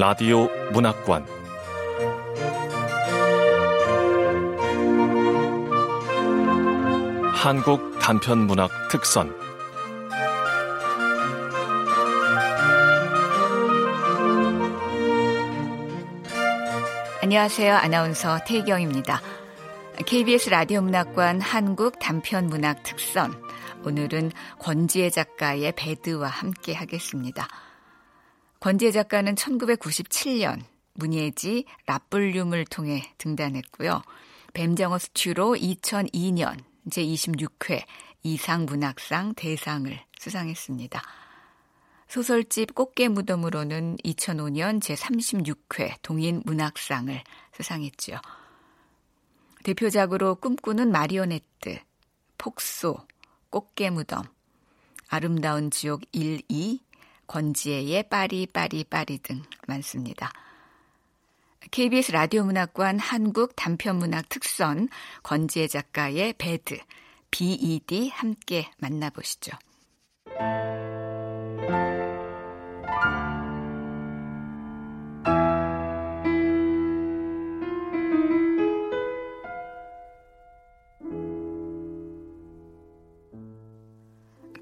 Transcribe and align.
라디오 0.00 0.46
문학관 0.72 1.26
한국 7.34 7.98
단편 7.98 8.46
문학 8.46 8.70
특선 8.92 9.34
안녕하세요. 17.20 17.74
아나운서 17.74 18.38
태경입니다. 18.46 19.20
KBS 20.06 20.50
라디오 20.50 20.80
문학관 20.80 21.40
한국 21.40 21.98
단편 21.98 22.46
문학 22.46 22.84
특선 22.84 23.34
오늘은 23.84 24.30
권지혜 24.60 25.10
작가의 25.10 25.72
배드와 25.74 26.28
함께 26.28 26.72
하겠습니다. 26.72 27.48
권지혜 28.60 28.90
작가는 28.90 29.34
1997년 29.34 30.62
문예지 30.94 31.64
라뿔륨을 31.86 32.64
통해 32.64 33.12
등단했고요. 33.18 34.02
뱀장어 34.52 34.98
스튜로 34.98 35.54
2002년 35.54 36.58
제26회 36.90 37.84
이상문학상 38.22 39.34
대상을 39.34 39.96
수상했습니다. 40.18 41.00
소설집 42.08 42.74
꽃게 42.74 43.08
무덤으로는 43.08 43.98
2005년 44.04 44.80
제36회 44.80 45.94
동인 46.02 46.42
문학상을 46.44 47.22
수상했지요. 47.54 48.18
대표작으로 49.62 50.36
꿈꾸는 50.36 50.90
마리오네트, 50.90 51.78
폭소, 52.38 52.96
꽃게 53.50 53.90
무덤, 53.90 54.24
아름다운 55.08 55.70
지옥 55.70 56.02
1, 56.12 56.42
2, 56.48 56.80
권지혜의 57.28 58.08
빠리 58.08 58.46
빠리 58.46 58.82
빠리 58.82 59.18
등 59.18 59.42
많습니다. 59.68 60.32
KBS 61.70 62.12
라디오 62.12 62.44
문학관 62.44 62.98
한국 62.98 63.54
단편문학 63.54 64.28
특선 64.28 64.88
권지혜 65.22 65.68
작가의 65.68 66.34
배드 66.38 66.78
BED 67.30 68.08
함께 68.08 68.70
만나보시죠. 68.78 69.52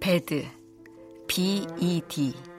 배드 0.00 0.46
BED 1.26 2.55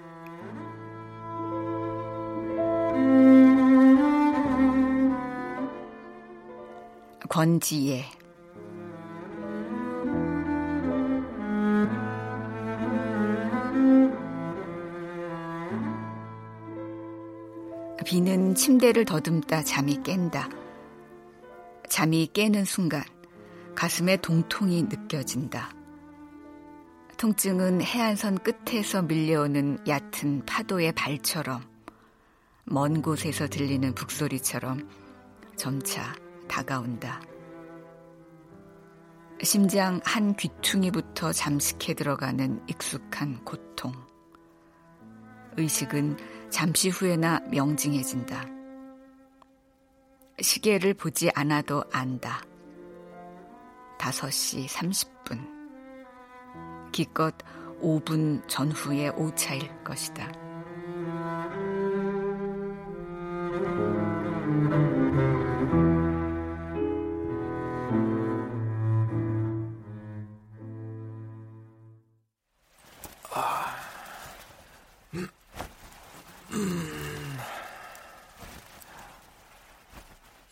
권지혜 7.37 8.03
비는 18.03 18.55
침대를 18.55 19.05
더듬다 19.05 19.61
잠이 19.61 20.01
깬다. 20.01 20.49
잠이 21.87 22.25
깨는 22.33 22.65
순간 22.65 23.03
가슴에 23.75 24.17
동통이 24.17 24.81
느껴진다. 24.89 25.69
통증은 27.17 27.83
해안선 27.83 28.39
끝에서 28.39 29.03
밀려오는 29.03 29.77
얕은 29.87 30.47
파도의 30.47 30.93
발처럼 30.93 31.61
먼 32.65 33.03
곳에서 33.03 33.47
들리는 33.47 33.93
북소리처럼 33.93 34.89
점차 35.55 36.15
다가온다. 36.47 37.26
심장 39.47 40.01
한 40.03 40.35
귀퉁이부터 40.35 41.31
잠식해 41.31 41.93
들어가는 41.93 42.61
익숙한 42.67 43.45
고통. 43.45 43.93
의식은 45.55 46.17
잠시 46.49 46.89
후에나 46.89 47.39
명징해진다. 47.49 48.45
시계를 50.41 50.95
보지 50.95 51.31
않아도 51.33 51.85
안다. 51.93 52.41
5시 53.97 54.67
30분. 54.67 56.91
기껏 56.91 57.33
5분 57.81 58.45
전후의 58.49 59.11
오차일 59.11 59.81
것이다. 59.85 60.46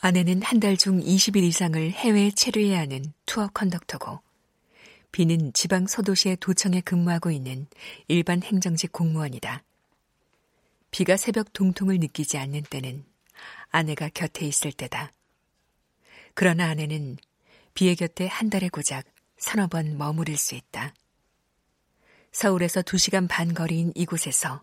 아내는 0.05 0.43
한 0.43 0.59
달 0.59 0.77
중 0.77 0.99
20일 1.01 1.37
이상을 1.37 1.91
해외에 1.91 2.29
체류해야 2.29 2.79
하는 2.81 3.11
투어 3.25 3.47
컨덕터고 3.47 4.21
비는 5.11 5.51
지방 5.53 5.87
소도시의 5.87 6.37
도청에 6.37 6.81
근무하고 6.81 7.31
있는 7.31 7.65
일반 8.07 8.43
행정직 8.43 8.91
공무원이다. 8.91 9.63
비가 10.91 11.17
새벽 11.17 11.53
동통을 11.53 11.97
느끼지 11.97 12.37
않는 12.37 12.61
때는 12.69 13.03
아내가 13.71 14.09
곁에 14.13 14.45
있을 14.45 14.71
때다. 14.71 15.11
그러나 16.35 16.69
아내는 16.69 17.17
비의 17.73 17.95
곁에 17.95 18.27
한 18.27 18.51
달에 18.51 18.69
고작 18.69 19.07
서너 19.39 19.65
번 19.65 19.97
머무를 19.97 20.37
수 20.37 20.53
있다. 20.53 20.93
서울에서 22.31 22.83
두 22.83 22.99
시간 22.99 23.27
반 23.27 23.55
거리인 23.55 23.91
이곳에서 23.95 24.59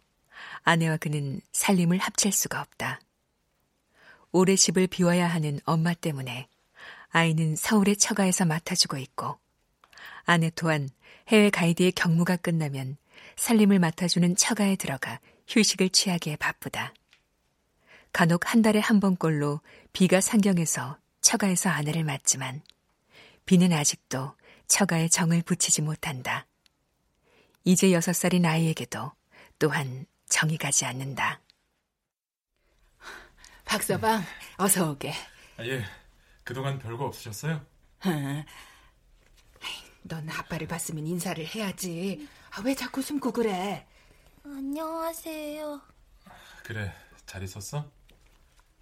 아내와 0.62 0.98
그는 0.98 1.40
살림을 1.50 1.98
합칠 1.98 2.30
수가 2.30 2.60
없다. 2.60 3.00
오래 4.32 4.56
집을 4.56 4.86
비워야 4.86 5.28
하는 5.28 5.60
엄마 5.64 5.92
때문에 5.92 6.48
아이는 7.10 7.54
서울의 7.54 7.96
처가에서 7.98 8.46
맡아주고 8.46 8.96
있고 8.96 9.38
아내 10.24 10.50
또한 10.54 10.88
해외 11.28 11.50
가이드의 11.50 11.92
경무가 11.92 12.36
끝나면 12.36 12.96
살림을 13.36 13.78
맡아주는 13.78 14.34
처가에 14.36 14.76
들어가 14.76 15.20
휴식을 15.48 15.90
취하기에 15.90 16.36
바쁘다. 16.36 16.94
간혹 18.12 18.50
한 18.52 18.62
달에 18.62 18.78
한 18.78 19.00
번꼴로 19.00 19.60
비가 19.92 20.20
상경해서 20.20 20.98
처가에서 21.20 21.70
아내를 21.70 22.04
맡지만 22.04 22.62
비는 23.44 23.72
아직도 23.72 24.34
처가에 24.66 25.08
정을 25.08 25.42
붙이지 25.42 25.82
못한다. 25.82 26.46
이제 27.64 27.92
여섯 27.92 28.14
살인 28.14 28.46
아이에게도 28.46 29.12
또한 29.58 30.06
정이 30.28 30.56
가지 30.56 30.84
않는다. 30.86 31.40
박서방, 33.72 34.22
어서 34.58 34.90
오게. 34.90 35.14
아, 35.56 35.64
예, 35.64 35.82
그동안 36.44 36.78
별거 36.78 37.06
없으셨어요? 37.06 37.64
넌 40.02 40.28
아빠를 40.28 40.68
봤으면 40.68 41.06
인사를 41.06 41.42
해야지. 41.46 42.28
아, 42.50 42.60
왜 42.62 42.74
자꾸 42.74 43.00
숨고 43.00 43.32
그래? 43.32 43.86
안녕하세요. 44.44 45.80
그래, 46.64 46.92
잘 47.24 47.42
있었어? 47.44 47.90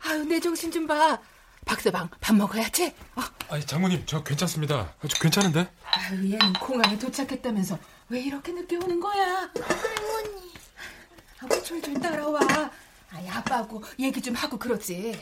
아유, 0.01 0.25
내 0.25 0.41
정신 0.41 0.73
좀 0.73 0.89
봐. 0.89 1.23
박서방, 1.65 2.09
밥 2.21 2.35
먹어야지. 2.35 2.93
어. 3.15 3.21
아니, 3.49 3.65
장모님, 3.65 4.03
저 4.07 4.25
괜찮습니다. 4.25 4.93
저 5.07 5.21
괜찮은데? 5.21 5.73
아유, 5.85 6.33
얘는 6.33 6.53
공항에 6.55 6.99
도착했다면서 6.99 7.79
왜 8.09 8.23
이렇게 8.23 8.51
늦게 8.51 8.75
오는 8.75 8.99
거야? 8.99 9.53
할머니. 9.55 10.53
아우, 11.39 11.63
줄줄 11.63 12.01
따라와. 12.01 12.41
아이, 13.11 13.29
아빠하고 13.29 13.83
얘기 13.99 14.21
좀 14.21 14.35
하고 14.35 14.59
그러지. 14.59 15.21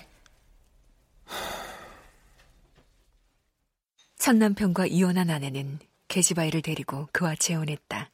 첫 4.18 4.36
남편과 4.36 4.86
이혼한 4.86 5.30
아내는 5.30 5.78
계집아이를 6.08 6.62
데리고 6.62 7.08
그와 7.12 7.34
재혼했다. 7.34 8.10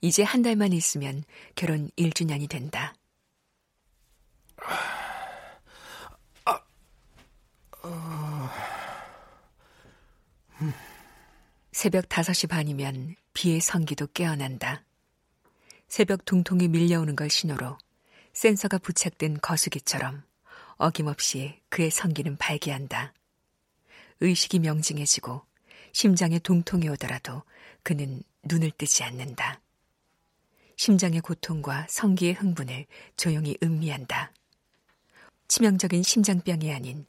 이제 0.00 0.22
한 0.22 0.42
달만 0.42 0.72
있으면 0.72 1.24
결혼 1.54 1.90
1주년이 1.96 2.48
된다. 2.48 2.94
아, 6.44 6.60
어... 7.82 8.50
새벽 11.72 12.08
5시 12.08 12.48
반이면 12.48 13.14
비의 13.34 13.60
성기도 13.60 14.08
깨어난다. 14.08 14.82
새벽 15.86 16.24
둥통이 16.24 16.66
밀려오는 16.68 17.14
걸 17.14 17.30
신호로 17.30 17.78
센서가 18.38 18.78
부착된 18.78 19.40
거수기처럼 19.40 20.22
어김없이 20.76 21.58
그의 21.70 21.90
성기는 21.90 22.36
발기한다. 22.36 23.12
의식이 24.20 24.60
명징해지고 24.60 25.42
심장에 25.92 26.38
동통이 26.38 26.88
오더라도 26.88 27.42
그는 27.82 28.22
눈을 28.44 28.70
뜨지 28.78 29.02
않는다. 29.02 29.60
심장의 30.76 31.20
고통과 31.20 31.84
성기의 31.90 32.34
흥분을 32.34 32.86
조용히 33.16 33.58
음미한다. 33.60 34.32
치명적인 35.48 36.04
심장병이 36.04 36.72
아닌 36.72 37.06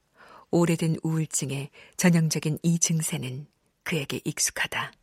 오래된 0.49 0.97
우울증의 1.03 1.69
전형적인 1.95 2.57
이 2.63 2.79
증세는 2.79 3.45
그에게 3.83 4.19
익숙하다. 4.25 4.93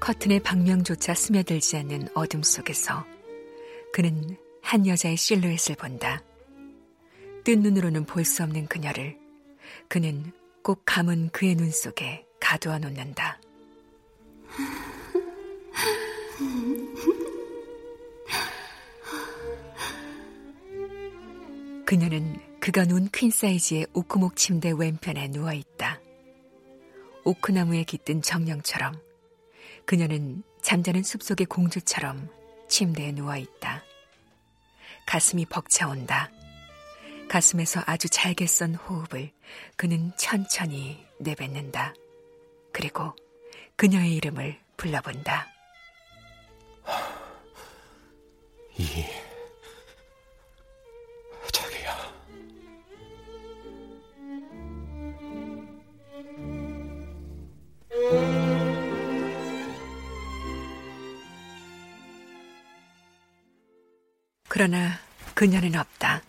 커튼의 0.00 0.40
방명조차 0.40 1.14
스며들지 1.14 1.76
않는 1.76 2.08
어둠 2.14 2.42
속에서 2.42 3.04
그는 3.92 4.36
한 4.62 4.86
여자의 4.86 5.16
실루엣을 5.16 5.76
본다. 5.76 6.22
뜬 7.44 7.60
눈으로는 7.60 8.06
볼 8.06 8.24
수 8.24 8.42
없는 8.42 8.66
그녀를 8.66 9.18
그는 9.88 10.32
꼭 10.62 10.82
감은 10.84 11.30
그의 11.30 11.54
눈 11.54 11.70
속에 11.70 12.24
가두어 12.40 12.78
놓는다. 12.78 13.40
그녀는 21.84 22.38
그가 22.60 22.84
누운 22.84 23.08
퀸 23.12 23.30
사이즈의 23.30 23.86
오크목 23.92 24.36
침대 24.36 24.72
왼편에 24.76 25.28
누워 25.28 25.52
있다. 25.52 26.00
오크나무에 27.24 27.84
깃든 27.84 28.22
정령처럼 28.22 29.09
그녀는 29.90 30.44
잠자는 30.62 31.02
숲속의 31.02 31.46
공주처럼 31.46 32.28
침대에 32.68 33.10
누워 33.10 33.36
있다. 33.36 33.82
가슴이 35.04 35.46
벅차온다. 35.46 36.30
가슴에서 37.28 37.82
아주 37.86 38.08
잘게 38.08 38.46
썬 38.46 38.76
호흡을 38.76 39.32
그는 39.74 40.12
천천히 40.16 41.04
내뱉는다. 41.18 41.94
그리고 42.72 43.16
그녀의 43.74 44.14
이름을 44.14 44.60
불러본다. 44.76 45.48
이 48.78 49.04
그러나 64.60 65.00
그녀는 65.32 65.74
없다. 65.74 66.22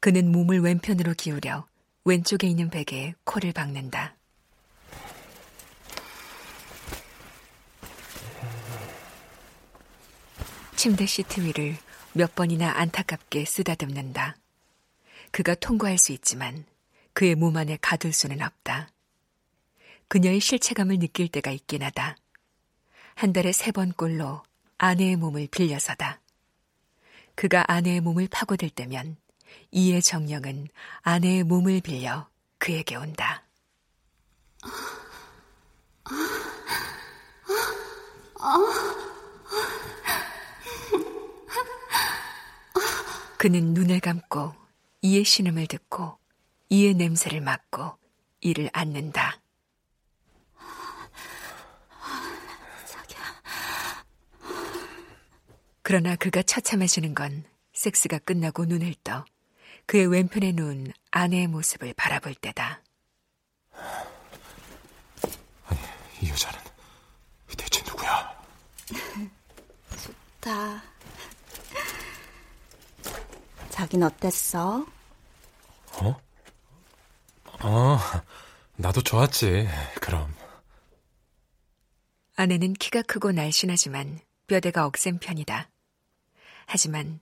그는 0.00 0.32
몸을 0.32 0.60
왼편으로 0.60 1.12
기울여 1.12 1.68
왼쪽에 2.06 2.46
있는 2.46 2.70
베개에 2.70 3.16
코를 3.24 3.52
박는다. 3.52 4.16
침대 10.74 11.04
시트 11.04 11.42
위를 11.42 11.76
몇 12.14 12.34
번이나 12.34 12.72
안타깝게 12.78 13.44
쓰다듬는다. 13.44 14.38
그가 15.30 15.54
통과할 15.54 15.98
수 15.98 16.12
있지만 16.12 16.64
그의 17.12 17.34
몸 17.34 17.58
안에 17.58 17.76
가둘 17.82 18.14
수는 18.14 18.40
없다. 18.40 18.88
그녀의 20.08 20.40
실체감을 20.40 20.98
느낄 20.98 21.28
때가 21.28 21.50
있긴 21.50 21.82
하다. 21.82 22.16
한 23.16 23.34
달에 23.34 23.52
세 23.52 23.70
번 23.70 23.92
꼴로 23.92 24.42
아내의 24.78 25.16
몸을 25.16 25.48
빌려서다. 25.50 26.22
그가 27.38 27.62
아내의 27.68 28.00
몸을 28.00 28.26
파고들 28.28 28.68
때면 28.68 29.16
이의 29.70 30.02
정령은 30.02 30.66
아내의 31.02 31.44
몸을 31.44 31.80
빌려 31.82 32.28
그에게 32.58 32.96
온다. 32.96 33.44
그는 43.36 43.72
눈을 43.72 44.00
감고 44.00 44.52
이의 45.02 45.22
신음을 45.22 45.68
듣고 45.68 46.18
이의 46.70 46.94
냄새를 46.94 47.40
맡고 47.40 47.98
이를 48.40 48.68
안는다. 48.72 49.40
그러나 55.88 56.16
그가 56.16 56.42
처참해지는 56.42 57.14
건 57.14 57.44
섹스가 57.72 58.18
끝나고 58.18 58.66
눈을 58.66 58.94
떠 59.02 59.24
그의 59.86 60.06
왼편에 60.06 60.52
누운 60.52 60.92
아내의 61.10 61.46
모습을 61.46 61.94
바라볼 61.94 62.34
때다. 62.34 62.82
아니, 65.64 65.80
이 66.20 66.28
여자는 66.28 66.60
대체 67.56 67.82
누구야? 67.84 68.38
다. 70.40 70.82
자긴 73.70 74.02
어땠어? 74.02 74.86
어? 76.02 76.20
어, 77.62 77.98
나도 78.76 79.00
좋았지, 79.00 79.66
그럼. 80.02 80.36
아내는 82.36 82.74
키가 82.74 83.00
크고 83.00 83.32
날씬하지만 83.32 84.20
뼈대가 84.48 84.84
억센 84.84 85.18
편이다. 85.18 85.70
하지만 86.70 87.18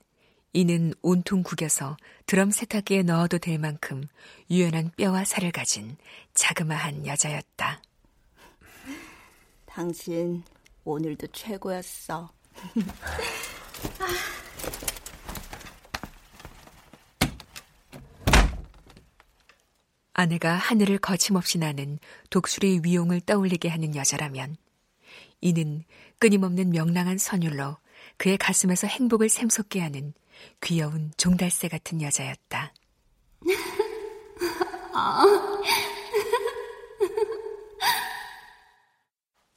이는 0.51 0.93
온통 1.01 1.41
구겨서 1.41 1.95
드럼 2.25 2.51
세탁기에 2.51 3.03
넣어도 3.03 3.37
될 3.37 3.57
만큼 3.57 4.03
유연한 4.51 4.91
뼈와 4.97 5.23
살을 5.23 5.53
가진 5.53 5.95
자그마한 6.33 7.07
여자였다. 7.07 7.81
당신 9.65 10.43
오늘도 10.83 11.27
최고였어. 11.27 12.29
아내가 20.11 20.55
하늘을 20.55 20.97
거침없이 20.97 21.57
나는 21.57 21.99
독수리의 22.31 22.81
위용을 22.83 23.21
떠올리게 23.21 23.69
하는 23.69 23.95
여자라면 23.95 24.57
이는 25.39 25.85
끊임없는 26.19 26.71
명랑한 26.71 27.17
선율로 27.17 27.77
그의 28.17 28.37
가슴에서 28.37 28.87
행복을 28.87 29.29
샘솟게 29.29 29.79
하는 29.79 30.13
귀여운 30.61 31.11
종달새 31.17 31.67
같은 31.67 32.01
여자였다. 32.01 32.73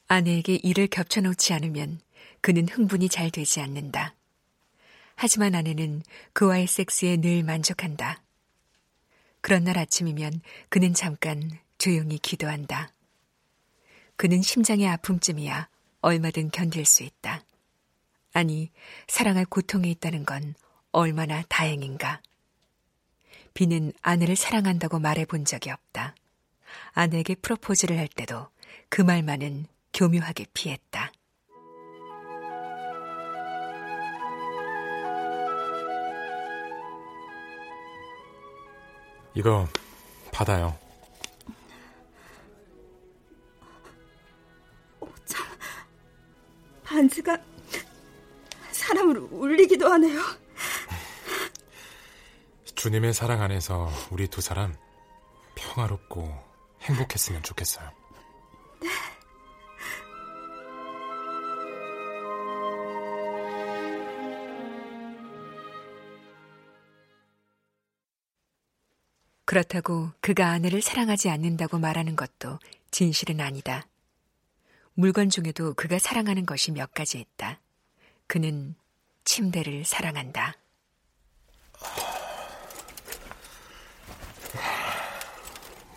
아내에게 0.09 0.57
일을 0.63 0.89
겹쳐놓지 0.89 1.53
않으면 1.55 2.01
그는 2.41 2.69
흥분이 2.69 3.09
잘 3.09 3.31
되지 3.31 3.61
않는다. 3.61 4.17
하지만 5.15 5.55
아내는 5.55 6.03
그와의 6.33 6.67
섹스에 6.67 7.19
늘 7.19 7.43
만족한다. 7.45 8.23
그런 9.41 9.65
날 9.65 9.79
아침이면 9.79 10.41
그는 10.69 10.95
잠깐 10.95 11.51
조용히 11.79 12.19
기도한다. 12.19 12.93
그는 14.17 14.43
심장의 14.43 14.89
아픔쯤이야 14.89 15.69
얼마든 16.01 16.51
견딜 16.51 16.85
수 16.85 17.03
있다. 17.03 17.45
아니, 18.33 18.71
사랑할 19.09 19.45
고통이 19.45 19.91
있다는 19.91 20.25
건 20.25 20.55
얼마나 20.93 21.43
다행인가. 21.49 22.21
비는 23.55 23.93
아내를 24.03 24.37
사랑한다고 24.37 24.99
말해 24.99 25.25
본 25.25 25.45
적이 25.45 25.71
없다. 25.71 26.15
아내에게 26.93 27.35
프로포즈를 27.37 27.99
할 27.99 28.09
때도 28.09 28.49
그 28.89 29.03
말만은 29.03 29.67
교묘하게 29.93 30.47
피했다. 30.55 31.13
이거 39.35 39.67
받아요. 40.33 40.77
반지가 46.85 47.39
사람을 48.91 49.19
울리기도 49.31 49.89
하네요. 49.93 50.21
주님의 52.75 53.15
사랑 53.15 53.41
안에서 53.41 53.89
우리 54.11 54.27
두 54.27 54.41
사람 54.41 54.75
평화롭고 55.55 56.29
행복했으면 56.83 57.43
좋겠어요. 57.45 57.89
그렇다고 69.45 70.11
그가 70.21 70.49
아내를 70.51 70.81
사랑하지 70.81 71.29
않는다고 71.29 71.79
말하는 71.79 72.17
것도 72.17 72.59
진실은 72.91 73.41
아니다. 73.41 73.87
물건 74.95 75.29
중에도 75.29 75.75
그가 75.75 75.99
사랑하는 76.01 76.45
것이 76.45 76.73
몇 76.73 76.93
가지 76.93 77.21
있다. 77.21 77.61
그는 78.27 78.77
침대를 79.31 79.85
사랑한다. 79.85 80.57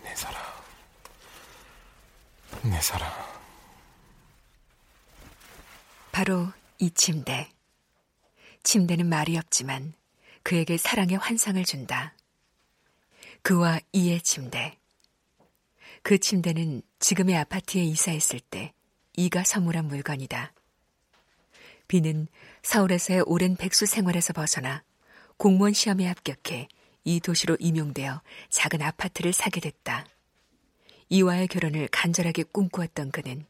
내 0.04 0.14
사랑. 0.14 0.42
내 2.62 2.80
사랑. 2.80 3.12
바로 6.12 6.46
이 6.78 6.92
침대. 6.92 7.50
침대는 8.62 9.08
말이 9.08 9.36
없지만 9.36 9.94
그에게 10.44 10.76
사랑의 10.76 11.16
환상을 11.16 11.64
준다. 11.64 12.14
그와 13.42 13.80
이의 13.90 14.20
침대. 14.22 14.78
그 16.04 16.18
침대는 16.18 16.82
지금의 17.00 17.36
아파트에 17.38 17.82
이사했을 17.82 18.38
때 18.38 18.72
이가 19.14 19.42
선물한 19.42 19.88
물건이다. 19.88 20.52
비는 21.88 22.28
서울에서의 22.62 23.22
오랜 23.26 23.56
백수 23.56 23.86
생활에서 23.86 24.32
벗어나 24.32 24.82
공무원 25.36 25.72
시험에 25.72 26.06
합격해 26.06 26.68
이 27.04 27.20
도시로 27.20 27.56
임용되어 27.60 28.22
작은 28.48 28.80
아파트를 28.82 29.32
사게 29.32 29.60
됐다. 29.60 30.06
이와의 31.10 31.48
결혼을 31.48 31.88
간절하게 31.88 32.44
꿈꾸었던 32.44 33.10
그는 33.10 33.44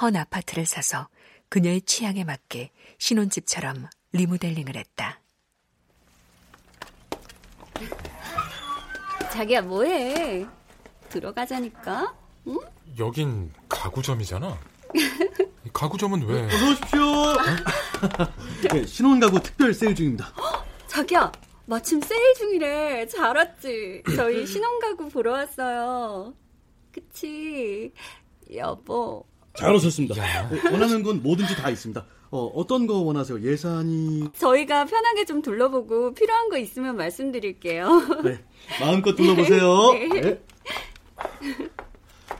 헌 0.00 0.16
아파트를 0.16 0.66
사서 0.66 1.08
그녀의 1.48 1.82
취향에 1.82 2.24
맞게 2.24 2.70
신혼집처럼 2.98 3.88
리모델링을 4.12 4.76
했다. 4.76 5.20
자기야 9.32 9.62
뭐해? 9.62 10.46
들어가자니까. 11.08 12.14
응? 12.48 12.58
여긴 12.98 13.52
가구점이잖아. 13.68 14.58
가구점은 15.82 16.24
왜? 16.28 16.44
어서 16.46 16.70
오십시오. 16.70 17.00
네, 18.72 18.86
신혼가구 18.86 19.42
특별 19.42 19.74
세일 19.74 19.96
중입니다. 19.96 20.32
자기야 20.86 21.32
마침 21.66 22.00
세일 22.00 22.34
중이래. 22.34 23.06
잘 23.08 23.36
왔지. 23.36 24.04
저희 24.14 24.46
신혼가구 24.46 25.08
보러 25.08 25.32
왔어요. 25.32 26.34
그치? 26.92 27.92
여보. 28.54 29.24
잘 29.54 29.74
오셨습니다. 29.74 30.14
어, 30.22 30.50
원하는 30.70 31.02
건 31.02 31.20
뭐든지 31.20 31.56
다 31.56 31.68
있습니다. 31.68 32.06
어, 32.30 32.46
어떤 32.54 32.86
거 32.86 33.00
원하세요? 33.00 33.42
예산이 33.42 34.28
저희가 34.38 34.84
편하게 34.84 35.24
좀 35.24 35.42
둘러보고 35.42 36.14
필요한 36.14 36.48
거 36.48 36.58
있으면 36.58 36.96
말씀드릴게요. 36.96 38.22
네, 38.22 38.38
마음껏 38.80 39.16
둘러보세요. 39.16 39.92
네. 39.98 40.20
네. 40.20 40.42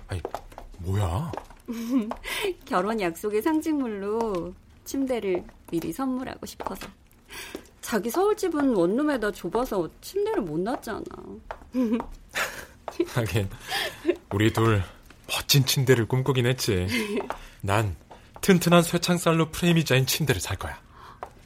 아니, 0.06 0.20
뭐야? 0.78 1.32
결혼 2.64 3.00
약속의 3.00 3.42
상징물로 3.42 4.54
침대를 4.84 5.44
미리 5.70 5.92
선물하고 5.92 6.46
싶어서. 6.46 6.86
자기 7.80 8.10
서울집은 8.10 8.74
원룸에다 8.74 9.32
좁아서 9.32 9.88
침대를 10.00 10.42
못 10.42 10.60
놨잖아. 10.60 11.04
하긴 13.08 13.48
우리 14.32 14.52
둘 14.52 14.82
멋진 15.26 15.64
침대를 15.64 16.06
꿈꾸긴 16.06 16.46
했지. 16.46 16.86
난 17.60 17.96
튼튼한 18.40 18.82
쇠창살로 18.82 19.50
프레임이 19.50 19.84
짜인 19.84 20.06
침대를 20.06 20.40
살 20.40 20.56
거야. 20.56 20.78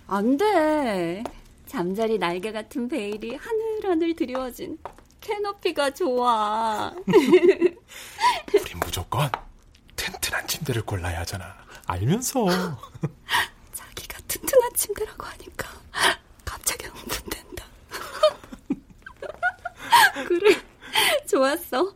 안 0.06 0.36
돼. 0.36 1.22
잠자리 1.66 2.18
날개 2.18 2.52
같은 2.52 2.88
베일이 2.88 3.34
하늘하늘 3.34 4.14
드리워진 4.14 4.78
캐노피가 5.20 5.90
좋아. 5.90 6.92
우린 7.06 8.80
무조건 8.80 9.30
튼튼한 10.06 10.46
침대를 10.46 10.82
골라야 10.82 11.20
하잖아. 11.20 11.54
알면서. 11.86 12.46
자기가 13.72 14.18
튼튼한 14.28 14.70
침대라고 14.74 15.24
하니까 15.26 15.68
갑자기 16.44 16.86
흥분된다. 16.86 17.64
그래, 20.28 20.56
좋았어. 21.28 21.94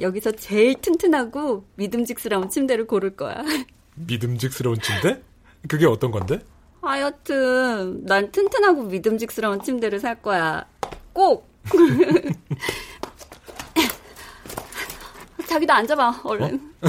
여기서 0.00 0.32
제일 0.32 0.74
튼튼하고 0.80 1.66
믿음직스러운 1.76 2.50
침대를 2.50 2.86
고를 2.86 3.16
거야. 3.16 3.42
믿음직스러운 3.94 4.78
침대? 4.80 5.22
그게 5.68 5.86
어떤 5.86 6.10
건데? 6.10 6.40
하여튼 6.82 8.04
난 8.04 8.30
튼튼하고 8.30 8.82
믿음직스러운 8.82 9.62
침대를 9.62 9.98
살 9.98 10.20
거야. 10.20 10.66
꼭. 11.12 11.48
자기도 15.48 15.72
앉아봐, 15.72 16.20
얼른. 16.24 16.74
어? 16.82 16.88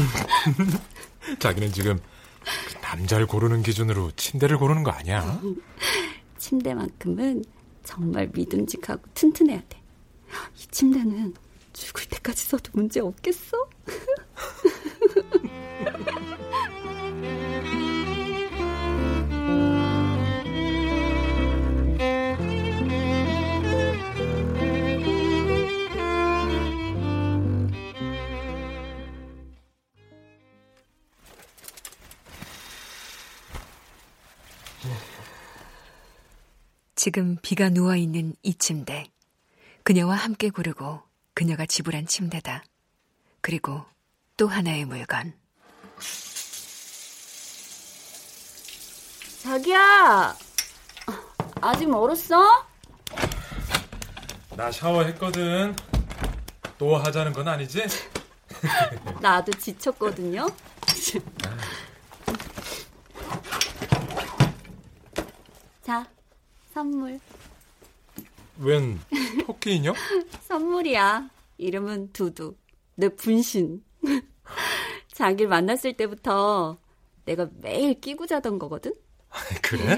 자기는 1.38 1.72
지금 1.72 1.98
남자를 2.82 3.26
고르는 3.26 3.62
기준으로 3.62 4.10
침대를 4.12 4.58
고르는 4.58 4.82
거 4.82 4.90
아니야? 4.90 5.40
침대만큼은 6.38 7.44
정말 7.84 8.30
믿음직하고 8.32 9.02
튼튼해야 9.14 9.60
돼. 9.68 9.80
이 10.56 10.66
침대는 10.70 11.34
죽을 11.72 12.04
때까지 12.06 12.44
써도 12.44 12.70
문제 12.74 13.00
없겠어? 13.00 13.68
지금 37.06 37.38
비가 37.40 37.68
누워있는 37.68 38.34
이 38.42 38.54
침대. 38.54 39.06
그녀와 39.84 40.16
함께 40.16 40.50
고르고 40.50 41.02
그녀가 41.34 41.64
지불한 41.64 42.08
침대다. 42.08 42.64
그리고 43.40 43.84
또 44.36 44.48
하나의 44.48 44.86
물건. 44.86 45.32
자기야, 49.40 50.36
아직 51.60 51.88
멀었어? 51.88 52.66
나 54.56 54.72
샤워했거든. 54.72 55.76
또 56.76 56.96
하자는 56.96 57.32
건 57.32 57.46
아니지? 57.46 57.84
나도 59.22 59.52
지쳤거든요. 59.52 60.48
자, 65.84 66.04
선물. 66.76 67.18
웬 68.58 69.00
토끼 69.46 69.76
인형? 69.76 69.94
선물이야. 70.42 71.30
이름은 71.56 72.12
두두. 72.12 72.54
내 72.96 73.08
분신. 73.08 73.82
자기를 75.14 75.48
만났을 75.48 75.94
때부터 75.94 76.76
내가 77.24 77.48
매일 77.62 77.98
끼고 77.98 78.26
자던 78.26 78.58
거거든? 78.58 78.92
그래? 79.62 79.96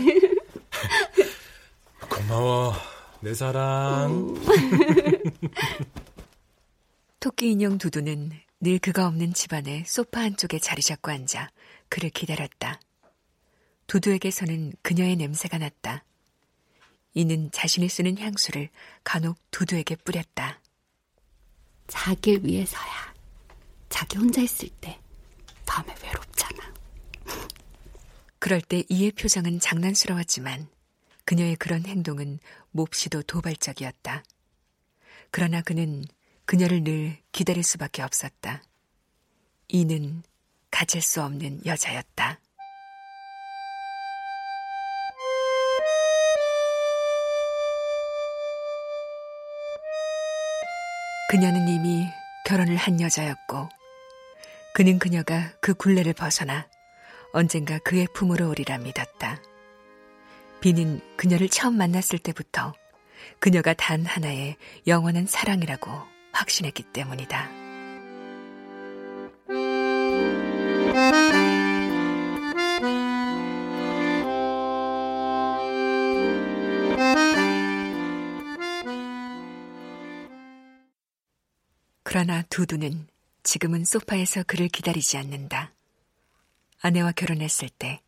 고마워, 2.08 2.75
내 3.23 3.35
사랑. 3.35 4.37
토끼 7.18 7.50
인형 7.50 7.78
두두는 7.78 8.30
늘 8.61 8.78
그가 8.78 9.08
없는 9.08 9.32
집안의 9.32 9.82
소파 9.85 10.20
한쪽에 10.20 10.61
자리 10.61 10.80
잡고 10.82 11.11
앉아 11.11 11.50
그를 11.88 12.11
기다렸다. 12.11 12.78
두두에게서는 13.88 14.75
그녀의 14.82 15.16
냄새가 15.16 15.58
났다. 15.58 16.04
이는 17.18 17.50
자신이 17.50 17.88
쓰는 17.88 18.16
향수를 18.16 18.68
간혹 19.02 19.38
두두에게 19.50 19.96
뿌렸다. 19.96 20.60
자기를 21.88 22.46
위해서야. 22.46 23.12
자기 23.88 24.18
혼자 24.18 24.40
있을 24.40 24.68
때 24.80 25.00
밤에 25.66 25.92
외롭잖아. 26.00 26.72
그럴 28.38 28.60
때 28.60 28.84
이의 28.88 29.10
표정은 29.10 29.58
장난스러웠지만 29.58 30.68
그녀의 31.25 31.56
그런 31.56 31.84
행동은 31.84 32.38
몹시도 32.70 33.22
도발적이었다. 33.22 34.22
그러나 35.32 35.60
그는 35.62 36.04
그녀를 36.44 36.84
늘 36.84 37.18
기다릴 37.32 37.64
수밖에 37.64 38.02
없었다. 38.02 38.62
이는 39.66 40.22
가질 40.70 41.02
수 41.02 41.20
없는 41.20 41.66
여자였다. 41.66 42.38
그녀는 51.28 51.68
이미 51.68 52.08
결혼을 52.47 52.76
한 52.76 53.02
여자였고, 53.02 53.68
그는 54.73 54.99
그녀가 54.99 55.52
그 55.61 55.75
굴레를 55.75 56.14
벗어나 56.14 56.66
언젠가 57.35 57.78
그의 57.80 58.06
품으로 58.14 58.49
오리라 58.49 58.78
믿었다. 58.78 59.38
비는 60.62 61.00
그녀를 61.18 61.50
처음 61.50 61.76
만났을 61.76 62.18
때부터 62.18 62.73
그녀가 63.40 63.75
단 63.75 64.06
하나의 64.06 64.56
영원한 64.87 65.26
사랑이라고 65.26 65.90
확신했기 66.32 66.85
때문이다. 66.94 67.67
그러나 82.11 82.41
두두는 82.49 83.07
지금은 83.43 83.85
소파에서 83.85 84.43
그를 84.47 84.69
기다리지 84.69 85.19
않는다. 85.19 85.73
아내와 86.81 87.12
결혼했을 87.12 87.69
때 87.69 88.00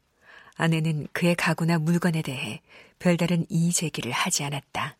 아내는 0.55 1.09
그의 1.13 1.35
가구나 1.35 1.79
물건에 1.79 2.23
대해 2.23 2.63
별다른 2.99 3.45
이의 3.51 3.73
제기를 3.73 4.11
하지 4.11 4.43
않았다. 4.45 4.97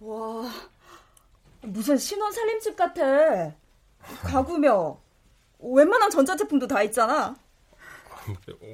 와, 0.00 0.50
무슨 1.60 1.98
신혼 1.98 2.32
살림집 2.32 2.74
같아. 2.74 3.52
가구며 4.22 4.98
웬만한 5.58 6.08
전자제품도 6.08 6.66
다 6.66 6.82
있잖아. 6.84 7.36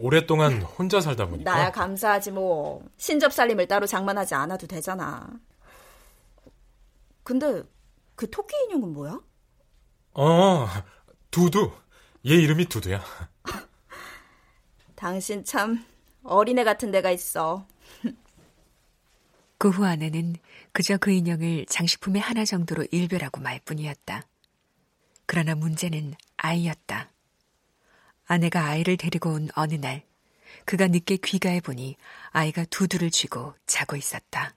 오랫동안 0.00 0.62
혼자 0.62 1.00
살다 1.00 1.26
보니까 1.26 1.52
나야 1.52 1.73
감사하지 1.73 2.31
뭐. 2.31 2.88
신접 2.99 3.33
살림을 3.33 3.67
따로 3.67 3.85
장만하지 3.85 4.37
않아도 4.37 4.69
되잖아. 4.69 5.28
근데 7.28 7.62
그 8.14 8.30
토끼 8.30 8.56
인형은 8.64 8.94
뭐야? 8.94 9.20
어, 10.14 10.66
두두. 11.30 11.70
얘 12.26 12.30
이름이 12.37 12.64
두두야. 12.70 13.04
당신 14.94 15.44
참 15.44 15.85
어린애 16.23 16.64
같은 16.64 16.90
데가 16.90 17.11
있어. 17.11 17.66
그 19.58 19.68
후 19.68 19.85
아내는 19.85 20.37
그저 20.73 20.97
그 20.97 21.11
인형을 21.11 21.66
장식품의 21.66 22.23
하나 22.23 22.47
정도로 22.47 22.87
일별하고 22.90 23.42
말 23.42 23.61
뿐이었다. 23.62 24.23
그러나 25.26 25.54
문제는 25.54 26.14
아이였다. 26.38 27.11
아내가 28.26 28.64
아이를 28.64 28.97
데리고 28.97 29.32
온 29.32 29.50
어느 29.54 29.75
날, 29.75 30.02
그가 30.64 30.87
늦게 30.87 31.18
귀가해 31.18 31.61
보니 31.61 31.97
아이가 32.30 32.64
두두를 32.64 33.11
쥐고 33.11 33.52
자고 33.66 33.97
있었다. 33.97 34.54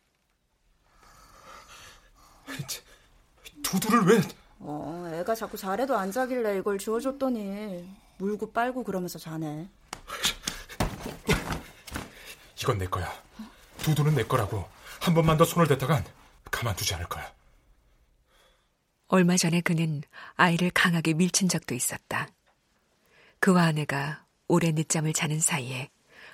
두두를 3.64 4.04
왜? 4.04 4.22
어, 4.60 5.12
애가 5.14 5.36
자꾸 5.36 5.58
잘해도 5.58 5.98
안 5.98 6.12
자길래 6.12 6.58
이걸 6.58 6.78
주워줬더니 6.78 7.88
물고 8.18 8.52
빨고 8.52 8.84
그러면서 8.84 9.18
자네. 9.18 9.68
이건 12.62 12.78
내 12.78 12.86
거야. 12.88 13.12
두두는 13.80 14.16
내 14.16 14.24
거라고. 14.24 14.66
한 15.00 15.16
번만 15.16 15.38
더 15.38 15.46
손을 15.46 15.68
댔다간 15.68 16.06
가만두지 16.52 16.94
않을 16.94 17.08
거야. 17.08 17.32
얼마 19.08 19.36
전에 19.36 19.62
그는 19.62 20.04
아이를 20.36 20.70
강하게 20.70 21.14
밀친 21.14 21.50
적도 21.50 21.74
있었다. 21.74 22.30
그와 23.40 23.64
아내가 23.64 24.24
오래 24.48 24.72
늦잠을 24.72 25.14
자는 25.14 25.40
사이에 25.40 25.90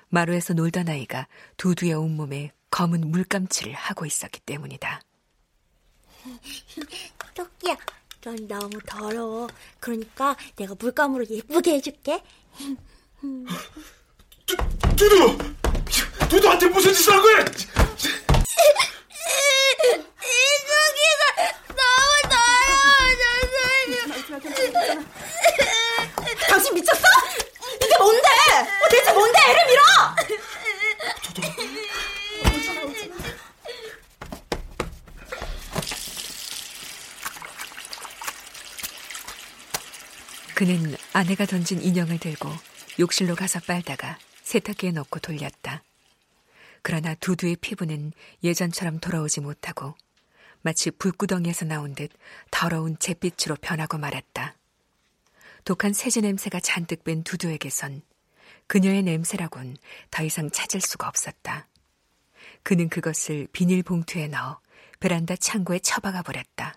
마루에서 0.09 0.53
놀던 0.53 0.89
아이가 0.89 1.27
두두의 1.55 1.93
온몸에 1.93 2.51
검은 2.71 3.09
물감칠을 3.09 3.73
하고 3.73 4.05
있었기 4.05 4.41
때문이다. 4.41 5.01
토끼야, 7.33 7.75
넌 8.21 8.47
너무 8.47 8.69
더러워. 8.85 9.47
그러니까 9.79 10.35
내가 10.55 10.75
물감으로 10.77 11.25
예쁘게 11.29 11.73
해줄게. 11.75 12.23
두, 14.45 14.55
두두! 14.95 15.37
두두한테 16.29 16.67
무슨 16.67 16.93
짓을 16.93 17.13
한 17.13 17.21
거야? 17.21 17.45
당신 26.49 26.73
미쳤어? 26.73 27.07
이게 27.83 27.97
뭔데? 27.97 28.27
어, 28.83 28.89
대체 28.89 29.13
뭔데 29.13 29.39
애를 29.39 29.65
밀어? 29.67 29.81
그는 40.53 40.97
아내가 41.27 41.45
던진 41.45 41.81
인형을 41.81 42.19
들고 42.19 42.49
욕실로 42.99 43.35
가서 43.35 43.59
빨다가 43.59 44.17
세탁기에 44.43 44.91
넣고 44.91 45.19
돌렸다. 45.19 45.83
그러나 46.81 47.15
두두의 47.15 47.57
피부는 47.57 48.13
예전처럼 48.45 49.01
돌아오지 49.01 49.41
못하고 49.41 49.93
마치 50.61 50.89
불구덩이에서 50.89 51.65
나온 51.65 51.95
듯 51.95 52.11
더러운 52.49 52.97
잿빛으로 52.97 53.57
변하고 53.59 53.97
말았다. 53.97 54.55
독한 55.65 55.91
세제 55.91 56.21
냄새가 56.21 56.61
잔뜩 56.61 57.03
뺀 57.03 57.23
두두에게선 57.23 58.03
그녀의 58.67 59.03
냄새라곤 59.03 59.75
더 60.09 60.23
이상 60.23 60.49
찾을 60.49 60.79
수가 60.79 61.09
없었다. 61.09 61.67
그는 62.63 62.87
그것을 62.87 63.49
비닐봉투에 63.51 64.29
넣어 64.29 64.61
베란다 65.01 65.35
창고에 65.35 65.79
처박아 65.79 66.21
버렸다. 66.21 66.75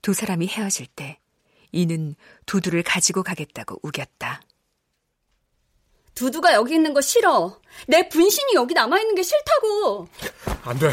두 0.00 0.14
사람이 0.14 0.46
헤어질 0.46 0.86
때 0.86 1.18
이는 1.72 2.14
두두를 2.46 2.82
가지고 2.82 3.22
가겠다고 3.22 3.78
우겼다. 3.82 4.40
두두가 6.14 6.54
여기 6.54 6.74
있는 6.74 6.94
거 6.94 7.00
싫어. 7.00 7.60
내 7.86 8.08
분신이 8.08 8.54
여기 8.54 8.74
남아 8.74 8.98
있는 8.98 9.14
게 9.14 9.22
싫다고. 9.22 10.08
안 10.64 10.78
돼. 10.78 10.90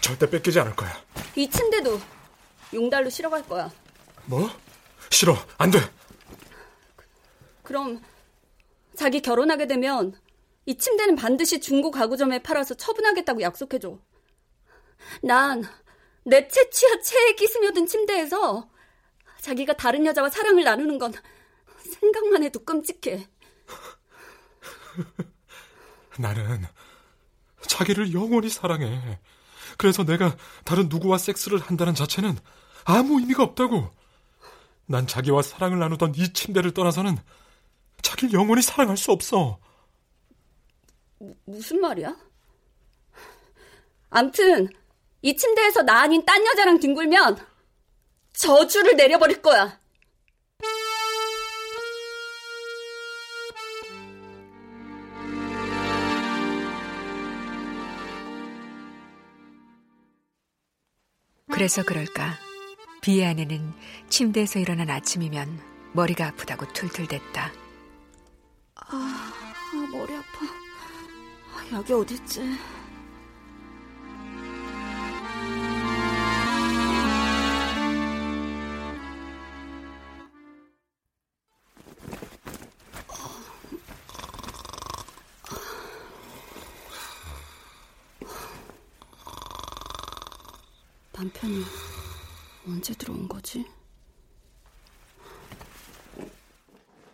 절대 0.00 0.28
뺏기지 0.30 0.60
않을 0.60 0.76
거야. 0.76 0.92
이 1.34 1.48
침대도 1.50 2.00
용달로 2.74 3.10
실어갈 3.10 3.42
거야. 3.48 3.70
뭐? 4.26 4.48
싫어. 5.10 5.36
안 5.58 5.70
돼. 5.70 5.80
그럼 7.62 8.00
자기 8.94 9.20
결혼하게 9.20 9.66
되면 9.66 10.16
이 10.66 10.76
침대는 10.76 11.16
반드시 11.16 11.60
중고 11.60 11.90
가구점에 11.90 12.42
팔아서 12.42 12.74
처분하겠다고 12.74 13.40
약속해줘. 13.40 13.98
난 15.22 15.64
내 16.28 16.48
채취와 16.48 17.00
체액이 17.02 17.46
스며든 17.46 17.86
침대에서 17.86 18.68
자기가 19.46 19.74
다른 19.74 20.04
여자와 20.04 20.28
사랑을 20.28 20.64
나누는 20.64 20.98
건 20.98 21.12
생각만 21.78 22.42
해도 22.42 22.64
끔찍해. 22.64 23.28
나는 26.18 26.64
자기를 27.60 28.12
영원히 28.12 28.48
사랑해. 28.48 29.20
그래서 29.78 30.02
내가 30.02 30.36
다른 30.64 30.88
누구와 30.88 31.18
섹스를 31.18 31.60
한다는 31.60 31.94
자체는 31.94 32.36
아무 32.84 33.20
의미가 33.20 33.44
없다고. 33.44 33.88
난 34.86 35.06
자기와 35.06 35.42
사랑을 35.42 35.78
나누던 35.78 36.14
이 36.16 36.32
침대를 36.32 36.74
떠나서는 36.74 37.16
자기를 38.02 38.32
영원히 38.32 38.62
사랑할 38.62 38.96
수 38.96 39.12
없어. 39.12 39.60
무슨 41.44 41.80
말이야? 41.80 42.16
암튼 44.10 44.68
이 45.22 45.36
침대에서 45.36 45.82
나 45.82 46.00
아닌 46.00 46.24
딴 46.24 46.44
여자랑 46.44 46.80
뒹굴면 46.80 47.55
저주를 48.36 48.96
내려버릴 48.96 49.42
거야. 49.42 49.78
그래서 61.50 61.82
그럴까 61.82 62.34
비의 63.00 63.24
아내는 63.24 63.72
침대에서 64.10 64.58
일어난 64.58 64.90
아침이면 64.90 65.58
머리가 65.94 66.26
아프다고 66.26 66.70
툴툴댔다. 66.74 67.50
아, 68.74 68.86
아 68.90 69.88
머리 69.90 70.14
아파. 70.14 70.44
아, 71.54 71.78
약이 71.78 71.94
어딨지? 71.94 72.42
언제 92.76 92.92
들어온 92.92 93.26
거지? 93.26 93.64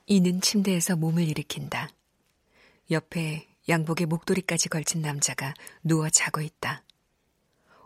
이는 0.07 0.41
침대에서 0.41 0.97
몸을 0.97 1.29
일으킨다. 1.29 1.89
옆에 2.91 3.47
양복에 3.69 4.07
목도리까지 4.07 4.69
걸친 4.69 5.03
남자가 5.03 5.55
누워 5.85 6.11
자고 6.11 6.41
있다. 6.41 6.83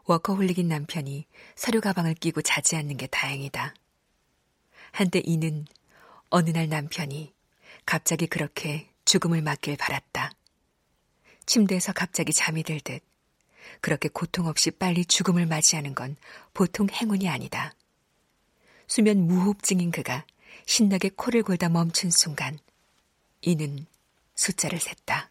워커홀릭인 0.04 0.68
남편이 0.68 1.26
서류 1.54 1.82
가방을 1.82 2.14
끼고 2.14 2.40
자지 2.40 2.76
않는 2.76 2.96
게 2.96 3.08
다행이다. 3.08 3.74
한때 4.92 5.20
이는 5.22 5.66
어느 6.30 6.48
날 6.48 6.70
남편이 6.70 7.34
갑자기 7.84 8.26
그렇게 8.26 8.88
죽음을 9.04 9.42
맞길 9.42 9.76
바랐다. 9.76 10.30
침대에서 11.44 11.92
갑자기 11.92 12.32
잠이 12.32 12.62
들듯 12.62 13.02
그렇게 13.80 14.08
고통 14.08 14.46
없이 14.46 14.70
빨리 14.70 15.04
죽음을 15.04 15.46
맞이하는 15.46 15.94
건 15.94 16.16
보통 16.54 16.88
행운이 16.90 17.28
아니다. 17.28 17.74
수면 18.86 19.26
무호흡증인 19.26 19.90
그가 19.90 20.24
신나게 20.66 21.10
코를 21.16 21.42
골다 21.42 21.68
멈춘 21.68 22.10
순간 22.10 22.58
이는 23.40 23.86
숫자를 24.34 24.78
셌다. 24.80 25.30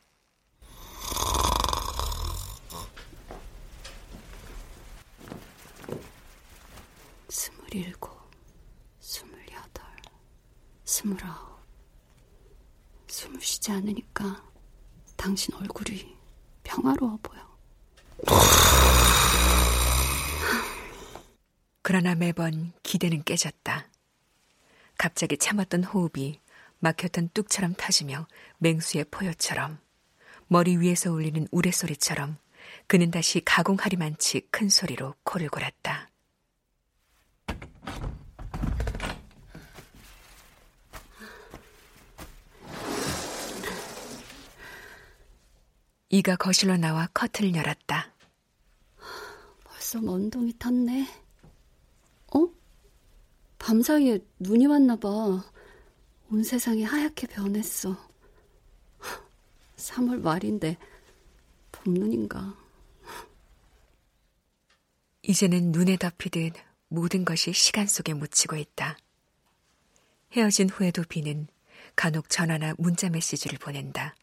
스물일곱, 7.30 8.12
스물여덟, 9.00 9.84
스물아홉. 10.86 11.56
숨을 13.08 13.42
쉬지 13.42 13.72
않으니까 13.72 14.44
당신 15.16 15.56
얼굴이 15.56 16.18
평화로워 16.64 17.18
보여. 17.24 17.45
그러나 21.82 22.16
매번 22.16 22.74
기대는 22.82 23.24
깨졌다. 23.24 23.88
갑자기 24.98 25.38
참았던 25.38 25.84
호흡이 25.84 26.40
막혔던 26.80 27.30
뚝처럼 27.34 27.76
터지며 27.78 28.28
맹수의 28.58 29.06
포효처럼 29.12 29.80
머리 30.48 30.78
위에서 30.78 31.12
울리는 31.12 31.48
우레소리처럼 31.52 32.38
그는 32.88 33.12
다시 33.12 33.42
가공하리만치 33.44 34.48
큰 34.52 34.70
소리로 34.70 35.16
코를 35.24 35.50
골았다. 35.50 36.10
이가 46.10 46.36
거실로 46.36 46.78
나와 46.78 47.08
커튼을 47.14 47.56
열었다. 47.56 48.15
벌써 49.86 50.02
먼동이 50.02 50.52
탔네. 50.58 51.08
어? 52.34 52.50
밤사이에 53.60 54.18
눈이 54.40 54.66
왔나 54.66 54.96
봐. 54.96 55.10
온 56.32 56.44
세상이 56.44 56.82
하얗게 56.82 57.28
변했어. 57.28 57.96
3월 59.78 60.22
말인데 60.22 60.78
봄눈인가. 61.72 62.58
이제는 65.22 65.72
눈에 65.72 65.98
덮이듯 65.98 66.54
모든 66.88 67.24
것이 67.24 67.54
시간 67.54 67.86
속에 67.86 68.16
묻히고 68.16 68.56
있다. 68.56 68.98
헤어진 70.32 70.68
후에도 70.68 71.04
비는 71.04 71.48
간혹 71.96 72.32
전화나 72.32 72.74
문자 72.80 73.10
메시지를 73.10 73.60
보낸다. 73.60 74.16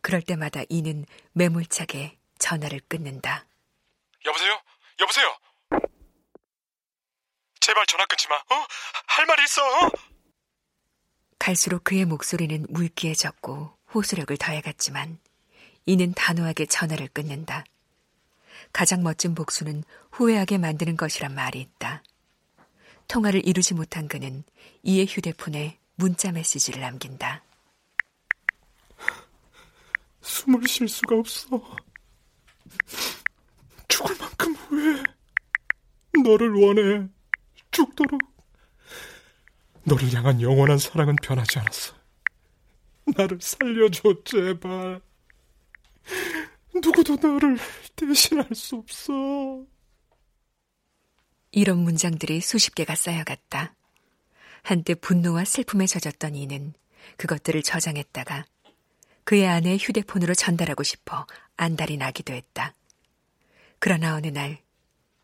그럴 0.00 0.22
때마다 0.22 0.62
이는 0.68 1.06
매몰차게 1.34 2.18
전화를 2.40 2.80
끊는다. 2.88 3.46
여보세요? 4.26 4.60
여보세요? 5.00 5.36
제발 7.60 7.86
전화 7.86 8.04
끊지 8.06 8.28
마. 8.28 8.36
어? 8.36 8.66
할 9.06 9.26
말이 9.26 9.44
있어. 9.44 9.62
어? 9.62 9.90
갈수록 11.38 11.84
그의 11.84 12.04
목소리는 12.04 12.66
물기해졌고 12.68 13.76
호소력을 13.94 14.36
더해갔지만 14.36 15.18
이는 15.86 16.12
단호하게 16.12 16.66
전화를 16.66 17.08
끊는다. 17.08 17.64
가장 18.72 19.02
멋진 19.02 19.34
복수는 19.34 19.82
후회하게 20.12 20.58
만드는 20.58 20.96
것이란 20.96 21.34
말이 21.34 21.60
있다. 21.60 22.02
통화를 23.08 23.46
이루지 23.46 23.74
못한 23.74 24.08
그는 24.08 24.44
이의 24.82 25.06
휴대폰에 25.06 25.78
문자 25.96 26.32
메시지를 26.32 26.80
남긴다. 26.80 27.42
숨을 30.22 30.66
쉴 30.66 30.88
수가 30.88 31.16
없어. 31.16 31.60
죽을 33.92 34.16
만큼 34.18 34.54
후회해. 34.54 35.02
너를 36.24 36.54
원해. 36.54 37.06
죽도록. 37.70 38.18
너를 39.84 40.14
향한 40.14 40.40
영원한 40.40 40.78
사랑은 40.78 41.16
변하지 41.22 41.58
않았어. 41.58 41.94
나를 43.14 43.38
살려줘, 43.40 44.14
제발. 44.24 45.02
누구도 46.74 47.16
너를 47.16 47.58
대신할 47.94 48.48
수 48.54 48.76
없어. 48.76 49.12
이런 51.50 51.78
문장들이 51.80 52.40
수십 52.40 52.74
개가 52.74 52.94
쌓여갔다. 52.94 53.74
한때 54.62 54.94
분노와 54.94 55.44
슬픔에 55.44 55.84
젖었던 55.86 56.34
이는 56.34 56.72
그것들을 57.18 57.62
저장했다가 57.62 58.46
그의 59.24 59.46
아내 59.46 59.76
휴대폰으로 59.76 60.34
전달하고 60.34 60.82
싶어 60.82 61.26
안달이 61.56 61.98
나기도 61.98 62.32
했다. 62.32 62.74
그러나 63.84 64.14
어느 64.14 64.28
날 64.28 64.62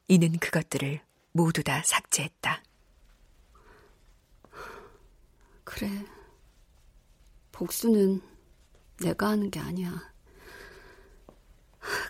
이는 0.09 0.37
그것들을 0.37 1.01
모두 1.31 1.63
다 1.63 1.81
삭제했다. 1.85 2.61
그래. 5.63 5.89
복수는 7.53 8.21
내가 8.97 9.29
하는 9.29 9.53
게 9.53 9.61
아니야. 9.61 10.13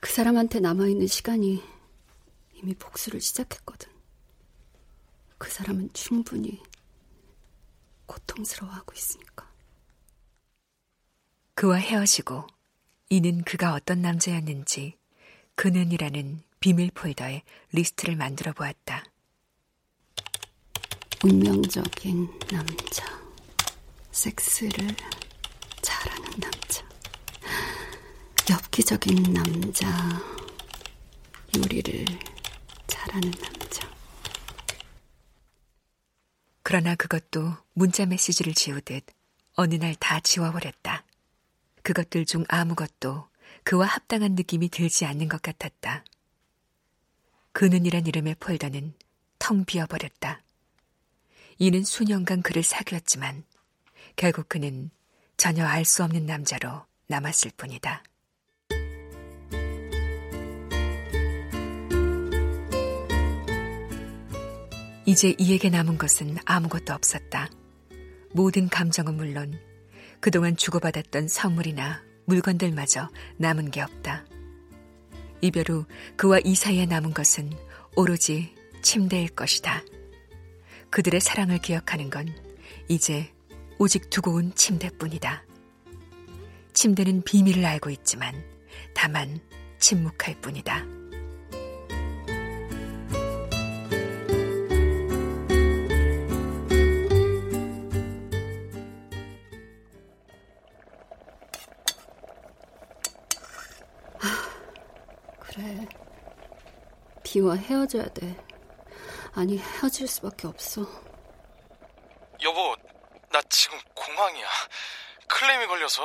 그 0.01 0.11
사람한테 0.11 0.61
남아있는 0.61 1.07
시간이 1.07 1.63
이미 2.55 2.75
복수를 2.77 3.21
시작했거든. 3.21 3.93
그 5.37 5.51
사람은 5.51 5.93
충분히 5.93 6.63
고통스러워하고 8.07 8.95
있으니까. 8.95 9.53
그와 11.55 11.77
헤어지고 11.77 12.47
이는 13.11 13.43
그가 13.43 13.75
어떤 13.75 14.01
남자였는지 14.01 14.98
그는이라는 15.59 16.41
비밀 16.61 16.89
폴더에 16.93 17.43
리스트를 17.73 18.15
만들어 18.15 18.53
보았다. 18.53 19.05
운명적인 21.25 22.39
남자, 22.53 23.05
섹스를 24.13 24.95
잘하는 25.83 26.31
남자, 26.39 26.89
엽기적인 28.49 29.33
남자, 29.33 29.89
요리를 31.57 32.05
잘하는 32.87 33.29
남자. 33.33 33.93
그러나 36.63 36.95
그것도 36.95 37.57
문자 37.73 38.07
메시지를 38.07 38.55
지우듯 38.55 39.05
어느 39.55 39.75
날 39.75 39.97
다 39.99 40.21
지워버렸다. 40.21 41.05
그것들 41.83 42.27
중 42.27 42.45
아무것도 42.47 43.27
그와 43.65 43.87
합당한 43.87 44.35
느낌이 44.35 44.69
들지 44.69 45.05
않는 45.05 45.29
것 45.29 45.43
같았다. 45.43 46.05
그는이란 47.53 48.07
이름의 48.07 48.37
폴더는 48.41 48.95
텅 49.39 49.65
비어버렸다. 49.65 50.43
이는 51.59 51.83
수년간 51.85 52.43
그를 52.43 52.63
사귀었지만 52.63 53.45
결국 54.17 54.49
그는 54.49 54.91
전혀 55.37 55.65
알 55.67 55.85
수 55.85 56.05
없는 56.05 56.27
남자로 56.27 56.85
남았을 57.09 57.53
뿐이다. 57.57 58.03
이제 65.07 65.35
이에게 65.39 65.71
남은 65.71 65.97
것은 65.97 66.37
아무것도 66.45 66.93
없었다. 66.93 67.49
모든 68.33 68.69
감정은 68.69 69.15
물론 69.15 69.59
그동안 70.21 70.57
주고받았던 70.57 71.29
선물이나 71.29 72.03
물건들마저 72.29 73.09
남은 73.39 73.71
게 73.71 73.81
없다. 73.81 74.27
이별 75.41 75.65
후 75.69 75.87
그와 76.17 76.41
이 76.45 76.55
사이에 76.55 76.85
남은 76.85 77.15
것은 77.15 77.51
오로지 77.97 78.55
침대일 78.83 79.31
것이다. 79.31 79.83
그들의 80.91 81.21
사랑을 81.21 81.59
기억하는 81.59 82.11
건 82.11 82.29
이제 82.87 83.33
오직 83.79 84.11
두고 84.11 84.33
온 84.33 84.55
침대뿐이다. 84.55 85.45
침대는 86.75 87.23
비밀을 87.23 87.65
알고 87.65 87.89
있지만 87.91 88.35
다만 88.95 89.41
침묵할 89.79 90.41
뿐이다. 90.43 90.98
비와 107.39 107.55
헤어져야 107.55 108.09
돼. 108.09 108.37
아니, 109.33 109.59
헤어질 109.59 110.09
수밖에 110.09 110.49
없어. 110.49 110.83
여보, 112.43 112.75
나 113.31 113.41
지금 113.49 113.79
공황이야. 113.95 114.49
클레임이 115.29 115.69
걸려서 115.69 116.03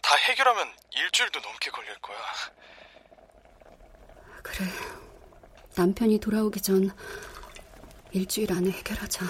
다 0.00 0.16
해결하면 0.16 0.72
일주일도 0.90 1.40
넘게 1.40 1.70
걸릴 1.70 1.94
거야. 2.00 2.16
그래. 4.42 4.70
남편이 5.76 6.18
돌아오기 6.20 6.62
전 6.62 6.90
일주일 8.12 8.50
안에 8.50 8.70
해결하자. 8.70 9.26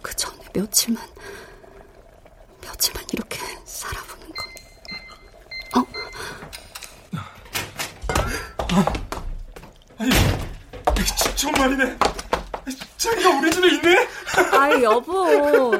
그 0.00 0.14
전에 0.14 0.44
며칠만 0.54 1.04
이렇게 3.12 3.40
살아보는 3.64 4.28
건. 4.28 5.82
어? 5.82 6.06
아니, 9.98 10.10
정말이네. 11.56 11.96
자기가 12.98 13.38
우리 13.38 13.50
집에 13.50 13.68
있네? 13.74 14.08
아이, 14.52 14.82
여보. 14.82 15.24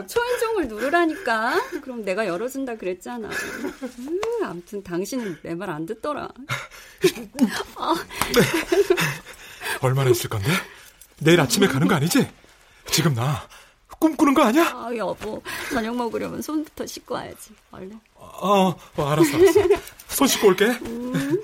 초인종을 0.06 0.68
누르라니까. 0.68 1.60
그럼 1.82 2.04
내가 2.04 2.26
열어준다 2.26 2.76
그랬잖아. 2.76 3.28
음, 3.28 4.20
아무튼 4.44 4.82
당신은 4.82 5.38
내 5.42 5.54
말 5.54 5.68
안 5.70 5.84
듣더라. 5.86 6.28
얼마나 9.82 10.10
있을 10.10 10.30
건데? 10.30 10.48
내일 11.20 11.40
아침에 11.40 11.66
가는 11.66 11.86
거 11.88 11.94
아니지? 11.96 12.28
지금 12.86 13.14
나 13.14 13.46
꿈꾸는 13.98 14.34
거 14.34 14.42
아니야? 14.44 14.64
아, 14.72 14.90
여보. 14.96 15.42
저녁 15.72 15.96
먹으려면 15.96 16.40
손부터 16.42 16.86
씻고 16.86 17.14
와야지. 17.14 17.50
얼른. 17.72 17.98
어, 18.14 18.74
어 18.96 19.06
알았어, 19.08 19.36
알았어. 19.36 19.60
손 20.08 20.26
씻고 20.28 20.48
올게. 20.48 20.66
음. 20.66 21.40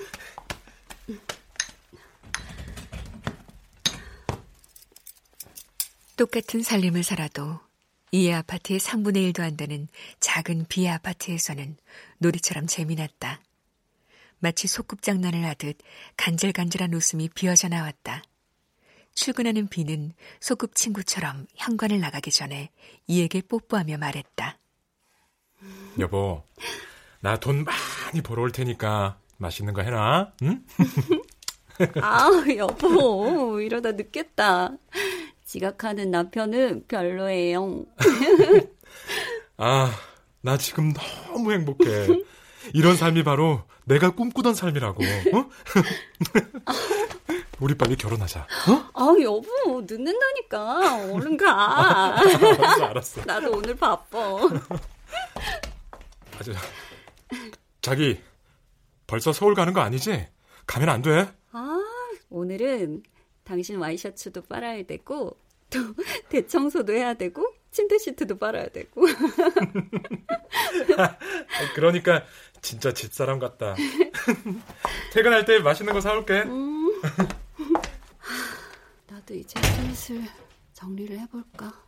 똑같은 6.15 6.61
살림을 6.61 7.03
살아도 7.03 7.59
이의 8.11 8.33
아파트의 8.35 8.79
3분의 8.79 9.33
1도 9.33 9.41
안 9.41 9.57
되는 9.57 9.87
작은 10.19 10.65
비의 10.69 10.89
아파트에서는 10.91 11.75
놀이처럼 12.19 12.67
재미났다. 12.67 13.41
마치 14.39 14.67
소꿉장난을 14.67 15.43
하듯 15.45 15.77
간질간질한 16.17 16.93
웃음이 16.93 17.29
비어져 17.29 17.69
나왔다. 17.69 18.21
출근하는 19.15 19.67
비는 19.67 20.11
소꿉 20.39 20.73
친구처럼 20.73 21.47
현관을 21.55 21.99
나가기 21.99 22.31
전에 22.31 22.69
이에게 23.07 23.41
뽀뽀하며 23.41 23.97
말했다. 23.97 24.57
여보, 25.99 26.43
나 27.21 27.37
돈 27.39 27.63
많이 27.63 28.21
벌어올 28.21 28.51
테니까 28.51 29.17
맛있는 29.37 29.73
거 29.73 29.81
해놔, 29.81 30.33
응? 30.43 30.65
아, 32.01 32.29
여보, 32.57 33.59
이러다 33.61 33.93
늦겠다. 33.93 34.71
지각하는 35.53 36.09
남편은 36.09 36.85
별로예요. 36.87 37.85
아, 39.57 39.91
나 40.41 40.57
지금 40.57 40.91
너무 40.93 41.51
행복해. 41.51 42.07
이런 42.73 42.95
삶이 42.95 43.23
바로 43.23 43.61
내가 43.85 44.09
꿈꾸던 44.09 44.55
삶이라고. 44.55 45.03
어? 45.03 45.49
우리 47.61 47.77
빨리 47.77 47.95
결혼하자. 47.95 48.39
어? 48.39 48.45
아 48.95 49.15
여보 49.21 49.81
늦는다니까. 49.81 51.13
얼른 51.13 51.37
가. 51.37 52.17
알았어, 52.17 52.85
알았어. 52.85 53.25
나도 53.25 53.51
오늘 53.51 53.75
바빠. 53.75 54.17
아, 54.17 54.49
저, 56.43 56.51
자기 57.79 58.19
벌써 59.05 59.31
서울 59.31 59.53
가는 59.53 59.71
거 59.71 59.81
아니지? 59.81 60.27
가면 60.65 60.89
안 60.89 61.03
돼. 61.03 61.31
아 61.51 61.79
오늘은 62.31 63.03
당신 63.43 63.77
와이셔츠도 63.77 64.43
빨아야 64.43 64.83
되고 64.83 65.37
또 65.73 65.79
대청소도 66.29 66.93
해야 66.93 67.13
되고 67.13 67.45
침대 67.71 67.97
시트도 67.97 68.37
빨아야 68.37 68.69
되고. 68.69 69.05
그러니까 71.75 72.23
진짜 72.61 72.93
집사람 72.93 73.39
같다. 73.39 73.75
퇴근할 75.11 75.45
때 75.45 75.59
맛있는 75.59 75.93
거 75.93 75.99
사올게. 75.99 76.43
음. 76.43 77.01
나도 79.07 79.33
이제 79.33 79.59
슬슬 79.61 80.23
정리를 80.73 81.19
해볼까. 81.19 81.83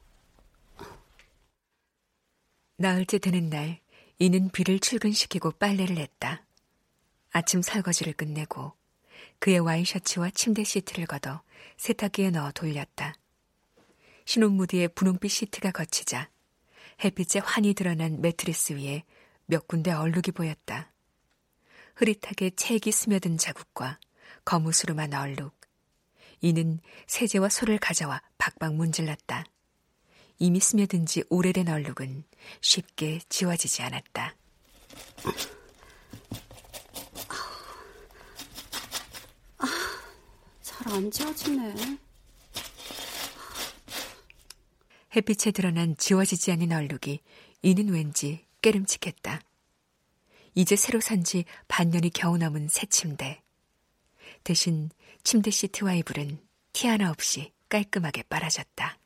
나흘째 2.78 3.20
되는 3.20 3.50
날, 3.50 3.80
이는 4.20 4.50
비를 4.50 4.80
출근시키고 4.80 5.52
빨래를 5.52 5.98
했다. 5.98 6.46
아침 7.32 7.62
설거지를 7.62 8.14
끝내고 8.14 8.74
그의 9.40 9.60
와이셔츠와 9.60 10.32
침대 10.32 10.64
시트를 10.64 11.06
걷어 11.06 11.42
세탁기에 11.78 12.32
넣어 12.32 12.52
돌렸다. 12.52 13.14
신혼무드의 14.26 14.90
분홍빛 14.90 15.32
시트가 15.32 15.72
거치자 15.72 16.30
햇빛에 17.04 17.40
환히 17.40 17.74
드러난 17.74 18.22
매트리스 18.22 18.74
위에 18.74 19.04
몇 19.46 19.68
군데 19.68 19.92
얼룩이 19.92 20.34
보였다. 20.34 20.92
흐릿하게 21.96 22.52
책이 22.56 22.92
스며든 22.92 23.38
자국과 23.38 24.00
거무스름한 24.44 25.14
얼룩. 25.14 25.56
이는 26.42 26.80
세제와 27.08 27.50
소를 27.50 27.78
가져와 27.78 28.22
박박 28.38 28.76
문질렀다. 28.76 29.46
이미 30.40 30.60
스며든 30.60 31.06
지 31.06 31.24
오래된 31.30 31.70
얼룩은 31.70 32.24
쉽게 32.62 33.22
지워지지 33.30 33.84
않았다. 33.84 34.36
아, 39.58 39.68
잘 40.62 40.94
안 40.94 41.10
지워지네. 41.10 42.05
햇빛에 45.16 45.52
드러난 45.52 45.96
지워지지 45.98 46.52
않는 46.52 46.72
얼룩이 46.74 47.20
이는 47.62 47.90
왠지 47.90 48.46
깨름칙했다. 48.62 49.42
이제 50.56 50.76
새로 50.76 51.00
산 51.00 51.24
지 51.24 51.46
반년이 51.68 52.10
겨우 52.12 52.38
넘은 52.38 52.68
새 52.68 52.86
침대. 52.86 53.42
대신 54.44 54.90
침대 55.24 55.52
시트와 55.52 55.94
이불은 55.96 56.40
티 56.74 56.88
하나 56.88 57.10
없이 57.12 57.52
깔끔하게 57.70 58.24
빨아졌다. 58.24 58.98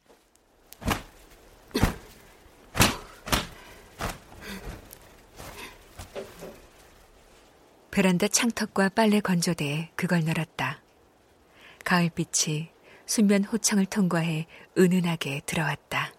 베란다 7.91 8.27
창턱과 8.27 8.89
빨래 8.89 9.19
건조대에 9.19 9.91
그걸 9.95 10.23
널었다. 10.23 10.81
가을빛이 11.83 12.69
순면 13.09 13.43
호창을 13.45 13.87
통과해 13.87 14.45
은은하게 14.77 15.41
들어왔다. 15.47 16.13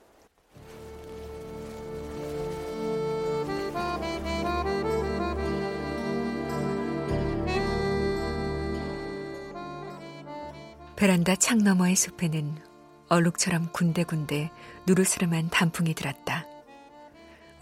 베란다 10.96 11.36
창 11.36 11.58
너머의 11.58 11.94
숲에는 11.94 12.56
얼룩처럼 13.08 13.70
군데군데 13.70 14.50
누르스름한 14.88 15.50
단풍이 15.50 15.94
들었다. 15.94 16.44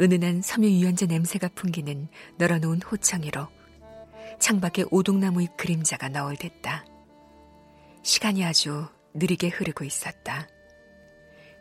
은은한 0.01 0.41
섬유유연제 0.41 1.05
냄새가 1.05 1.49
풍기는 1.55 2.09
널어놓은 2.39 2.81
호창 2.81 3.25
위로 3.25 3.49
창밖에 4.39 4.87
오동나무의 4.91 5.49
그림자가 5.59 6.09
너울댔다. 6.09 6.87
시간이 8.03 8.43
아주 8.43 8.89
느리게 9.15 9.49
흐르고 9.49 9.85
있었다. 9.85 10.49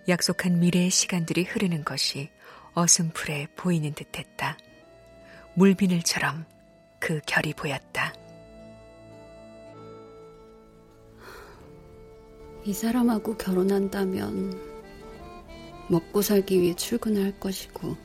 약속한 0.08 0.60
미래의 0.60 0.90
시간들이 0.90 1.44
흐르는 1.44 1.84
것이 1.84 2.30
어슴풀에 2.74 3.48
보이는 3.56 3.94
듯했다. 3.94 4.58
물비늘처럼 5.56 6.46
그 7.00 7.20
결이 7.26 7.54
보였다. 7.54 8.14
이 12.64 12.74
사람하고 12.74 13.38
결혼한다면 13.38 14.60
먹고 15.90 16.22
살기 16.22 16.62
위해 16.62 16.76
출근할 16.76 17.40
것이고 17.40 17.96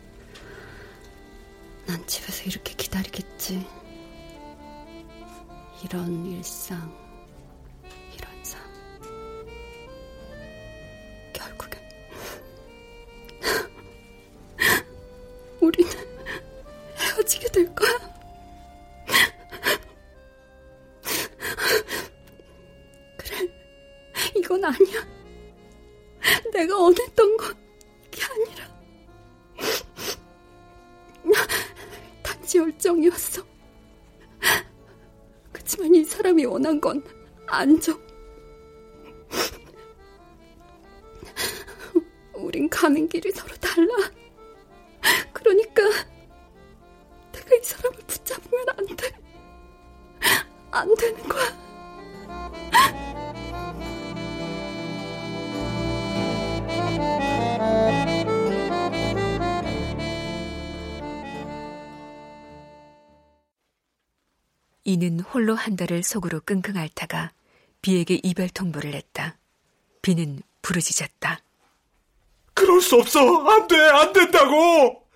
난 1.86 2.06
집에서 2.06 2.44
이렇게 2.44 2.74
기다리겠지. 2.74 3.66
이런 5.84 6.26
일상. 6.26 7.01
단지 32.52 32.58
열정이었어. 32.58 33.42
그치만 35.52 35.94
이 35.94 36.04
사람이 36.04 36.44
원한 36.44 36.78
건 36.80 37.02
안정. 37.46 37.98
우린 42.34 42.68
가는 42.68 43.08
길이 43.08 43.30
서로 43.32 43.54
홀로 65.32 65.54
한 65.54 65.76
달을 65.76 66.02
속으로 66.02 66.40
끙끙 66.40 66.76
앓다가 66.76 67.32
비에게 67.80 68.20
이별 68.22 68.48
통보를 68.48 68.94
했다. 68.94 69.38
비는 70.02 70.42
부르짖었다. 70.62 71.40
그럴 72.54 72.80
수 72.80 72.96
없어! 72.96 73.20
안 73.48 73.66
돼! 73.66 73.76
안 73.76 74.12
된다고! 74.12 75.08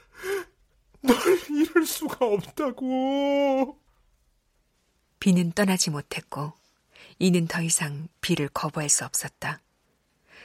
널 1.03 1.17
잃을 1.51 1.87
수가 1.87 2.25
없다고. 2.27 3.79
비는 5.21 5.53
떠나지 5.53 5.91
못했고 5.91 6.53
이는 7.19 7.47
더 7.47 7.63
이상 7.63 8.09
비를 8.21 8.49
거부할 8.49 8.89
수 8.89 9.05
없었다. 9.05 9.61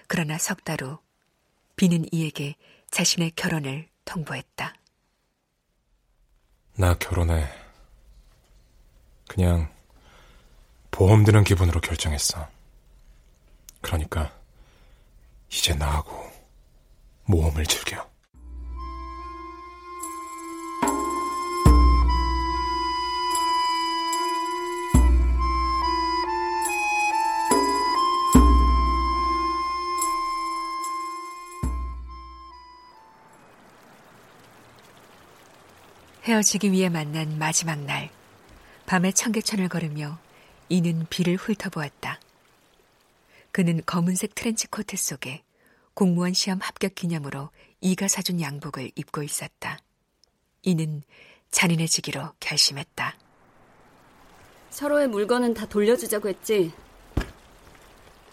그러나 0.08 0.38
석 0.38 0.64
달 0.64 0.84
후 0.84 1.00
비는 1.76 2.06
이에게 2.12 2.56
자신의 2.92 3.32
결혼을 3.36 3.88
통보했다. 4.06 4.76
나 6.76 6.94
결혼해. 6.98 7.48
그냥 9.32 9.70
보험 10.92 11.24
드는 11.24 11.46
기분으로 11.46 11.80
결정했어. 11.80 12.50
그러니까 13.80 14.30
이제 15.50 15.74
나하고 15.74 16.30
모험을 17.24 17.66
즐겨. 17.66 18.06
헤어지기 36.26 36.74
위해 36.74 36.90
만난 36.90 37.40
마지막 37.40 37.80
날, 37.80 38.10
밤에 38.92 39.14
청계천을 39.14 39.70
걸으며 39.70 40.20
이는 40.68 41.06
비를 41.10 41.38
훑어보았다. 41.38 42.20
그는 43.54 43.82
검은색 43.86 44.36
트렌치 44.36 44.68
코트 44.68 44.98
속에 44.98 45.44
공무원 45.94 46.34
시험 46.34 46.60
합격 46.60 46.94
기념으로 46.94 47.52
이가 47.80 48.10
사준 48.10 48.42
양복을 48.42 48.92
입고 48.94 49.24
있었다. 49.24 49.80
이는 50.64 51.04
잔인해지기로 51.52 52.34
결심했다. 52.42 53.16
서로의 54.72 55.08
물건은 55.08 55.54
다 55.54 55.66
돌려주자고 55.66 56.28
했지. 56.28 56.74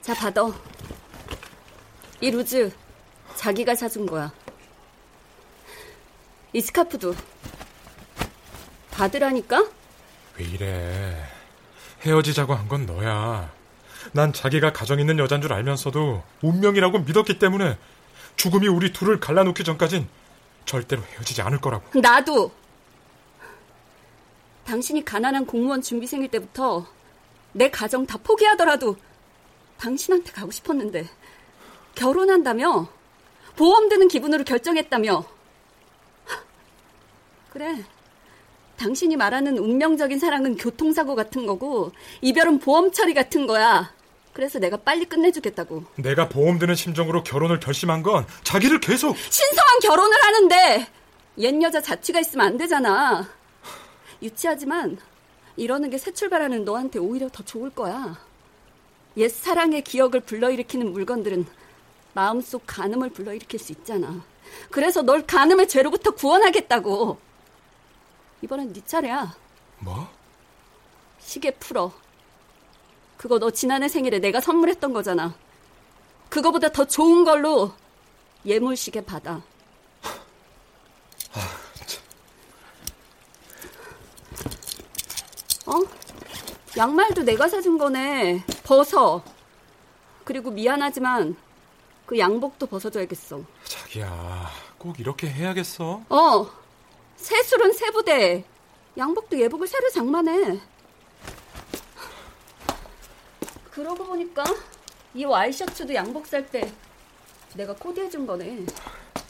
자, 0.03 0.13
받아. 0.13 0.43
이 2.21 2.33
루즈 2.33 2.73
자기가 3.37 3.77
사준 3.77 4.07
거야. 4.07 4.35
이 6.53 6.61
스카프도 6.61 7.15
받으라니까? 8.91 9.78
왜 10.39 10.45
이래? 10.45 11.29
헤어지자고 12.03 12.55
한 12.55 12.69
건 12.69 12.87
너야. 12.87 13.51
난 14.13 14.33
자기가 14.33 14.73
가정 14.73 15.01
있는 15.01 15.19
여잔 15.19 15.41
줄 15.43 15.53
알면서도 15.53 16.23
운명이라고 16.43 17.01
믿었기 17.01 17.39
때문에 17.39 17.77
죽음이 18.37 18.69
우리 18.69 18.93
둘을 18.93 19.19
갈라놓기 19.21 19.65
전까진 19.65 20.09
절대로 20.65 21.03
헤어지지 21.03 21.43
않을 21.43 21.61
거라고. 21.61 21.99
나도! 22.01 22.53
당신이 24.65 25.05
가난한 25.05 25.47
공무원 25.47 25.81
준비생일 25.83 26.29
때부터 26.31 26.87
내 27.53 27.71
가정 27.71 28.07
다 28.07 28.19
포기하더라도 28.23 28.97
당신한테 29.79 30.31
가고 30.33 30.51
싶었는데 30.51 31.09
결혼한다며? 31.95 32.89
보험 33.57 33.89
드는 33.89 34.09
기분으로 34.09 34.45
결정했다며? 34.45 35.25
그래. 37.51 37.83
당신이 38.79 39.17
말하는 39.17 39.59
운명적인 39.59 40.19
사랑은 40.19 40.57
교통사고 40.57 41.15
같은 41.15 41.47
거고 41.47 41.93
이별은 42.23 42.59
보험 42.61 42.93
처리 42.93 43.13
같은 43.13 43.47
거야. 43.47 43.93
그래서 44.33 44.59
내가 44.61 44.77
빨리 44.77 45.05
끝내주겠다고. 45.05 45.85
내가 45.97 46.29
보험 46.29 46.59
드는 46.61 46.77
심정으로 46.77 47.25
결혼을 47.25 47.59
결심한 47.59 48.03
건 48.05 48.25
자기를 48.45 48.79
계속 48.81 49.17
신성한 49.17 49.81
결혼을 49.83 50.17
하는데 50.23 50.87
옛 51.39 51.63
여자 51.63 51.81
자취가 51.81 52.21
있으면 52.21 52.47
안 52.47 52.57
되잖아. 52.57 53.29
유치하지만 54.23 54.97
이러는 55.57 55.91
게 55.91 55.99
새 55.99 56.13
출발하는 56.13 56.65
너한테 56.65 57.01
오히려 57.01 57.29
더 57.33 57.43
좋을 57.45 57.71
거야. 57.71 58.17
옛 59.17 59.29
사랑의 59.29 59.83
기억을 59.83 60.21
불러일으키는 60.21 60.93
물건들은 60.93 61.47
마음속 62.15 62.63
간음을 62.67 63.11
불러일으킬 63.11 63.59
수 63.59 63.73
있잖아. 63.73 64.23
그래서 64.71 65.03
널 65.03 65.27
간음의 65.27 65.67
죄로부터 65.69 66.13
구원하겠다고. 66.13 67.19
이번엔 68.43 68.73
네 68.73 68.81
차례야. 68.85 69.35
뭐? 69.79 70.09
시계 71.19 71.51
풀어. 71.53 71.93
그거 73.17 73.39
너 73.39 73.51
지난해 73.51 73.89
생일에 73.89 74.21
내가 74.21 74.41
선물했던 74.41 74.93
거잖아. 74.93 75.35
그거보다 76.29 76.69
더 76.71 76.85
좋은 76.87 77.25
걸로 77.25 77.73
예물 78.47 78.77
시계 78.77 79.01
받아. 79.05 79.43
어? 85.67 85.73
양말도 86.77 87.25
내가 87.25 87.49
사준 87.49 87.77
거네. 87.77 88.45
벗어. 88.65 89.23
그리고 90.25 90.51
미안하지만 90.51 91.37
그 92.07 92.19
양복도 92.19 92.67
벗어줘야겠어. 92.67 93.43
자기야, 93.65 94.51
꼭 94.79 94.99
이렇게 95.01 95.29
해야겠어? 95.29 96.03
어. 96.09 96.47
새술은 97.29 97.73
새부대. 97.73 98.45
양복도 98.97 99.39
예복을 99.39 99.67
새로 99.69 99.91
장만해. 99.91 100.61
그러고 103.71 104.05
보니까 104.05 104.45
이 105.15 105.25
와이셔츠도 105.25 105.95
양복 105.95 106.27
살 106.27 106.47
때 106.47 106.73
내가 107.55 107.75
코디해준 107.75 108.27
거네. 108.27 108.67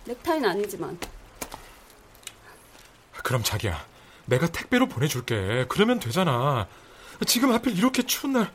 넥타이는 0.07 0.48
아니지만. 0.48 0.98
그럼 3.22 3.42
자기야, 3.42 3.85
내가 4.27 4.46
택배로 4.46 4.87
보내줄게. 4.87 5.66
그러면 5.68 6.01
되잖아. 6.01 6.66
지금 7.27 7.53
하필 7.53 7.77
이렇게 7.77 8.03
추운 8.05 8.33
날, 8.35 8.51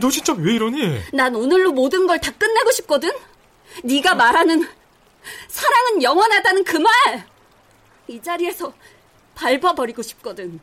너 0.00 0.10
진짜 0.10 0.34
왜 0.34 0.54
이러니? 0.54 1.00
난 1.14 1.34
오늘로 1.34 1.72
모든 1.72 2.06
걸 2.06 2.18
다 2.20 2.30
끝내고 2.32 2.70
싶거든. 2.72 3.10
네가 3.84 4.14
말하는 4.14 4.68
사랑은 5.48 6.02
영원하다는 6.02 6.64
그 6.64 6.76
말. 6.76 7.26
이 8.08 8.20
자리에서 8.22 8.72
밟아버리고 9.34 10.02
싶거든. 10.02 10.58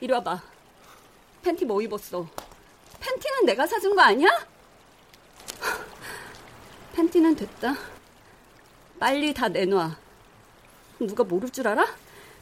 이리 0.00 0.12
와봐. 0.12 0.42
팬티 1.42 1.64
뭐 1.64 1.80
입었어? 1.82 2.26
팬티는 3.00 3.44
내가 3.46 3.66
사준 3.66 3.94
거 3.94 4.02
아니야? 4.02 4.28
팬티는 6.94 7.36
됐다. 7.36 7.76
빨리 8.98 9.32
다 9.32 9.48
내놔. 9.48 9.96
누가 11.00 11.22
모를 11.22 11.50
줄 11.50 11.68
알아? 11.68 11.86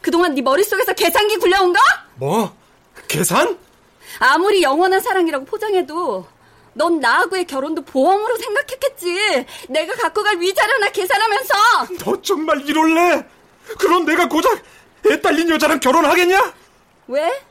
그동안 0.01 0.35
네 0.35 0.41
머릿속에서 0.41 0.93
계산기 0.95 1.37
굴려온 1.39 1.73
거? 1.73 1.81
뭐? 2.15 2.57
계산? 3.09 3.59
아무리 4.21 4.63
영원한 4.63 5.01
사랑이라고 5.01 5.45
포장해도 5.45 6.27
넌 6.75 7.01
나하고의 7.01 7.47
결혼도 7.47 7.83
보험으로 7.83 8.37
생각했겠지. 8.37 9.47
내가 9.69 9.95
갖고 9.95 10.23
갈 10.23 10.39
위자료나 10.39 10.91
계산하면서. 10.91 11.55
너 12.05 12.23
정말 12.23 12.61
이럴래? 12.67 13.27
그럼 13.79 14.05
내가 14.05 14.29
고작 14.29 14.63
애 15.11 15.21
딸린 15.21 15.49
여자랑 15.51 15.81
결혼하겠냐? 15.81 16.55
왜? 17.09 17.43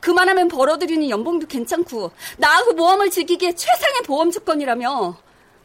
그만하면 0.00 0.48
벌어들이는 0.48 1.10
연봉도 1.10 1.46
괜찮고 1.46 2.10
나하고 2.38 2.72
모험을 2.72 3.10
즐기기에 3.10 3.54
최상의 3.54 4.02
보험 4.02 4.30
조건이라며. 4.30 5.16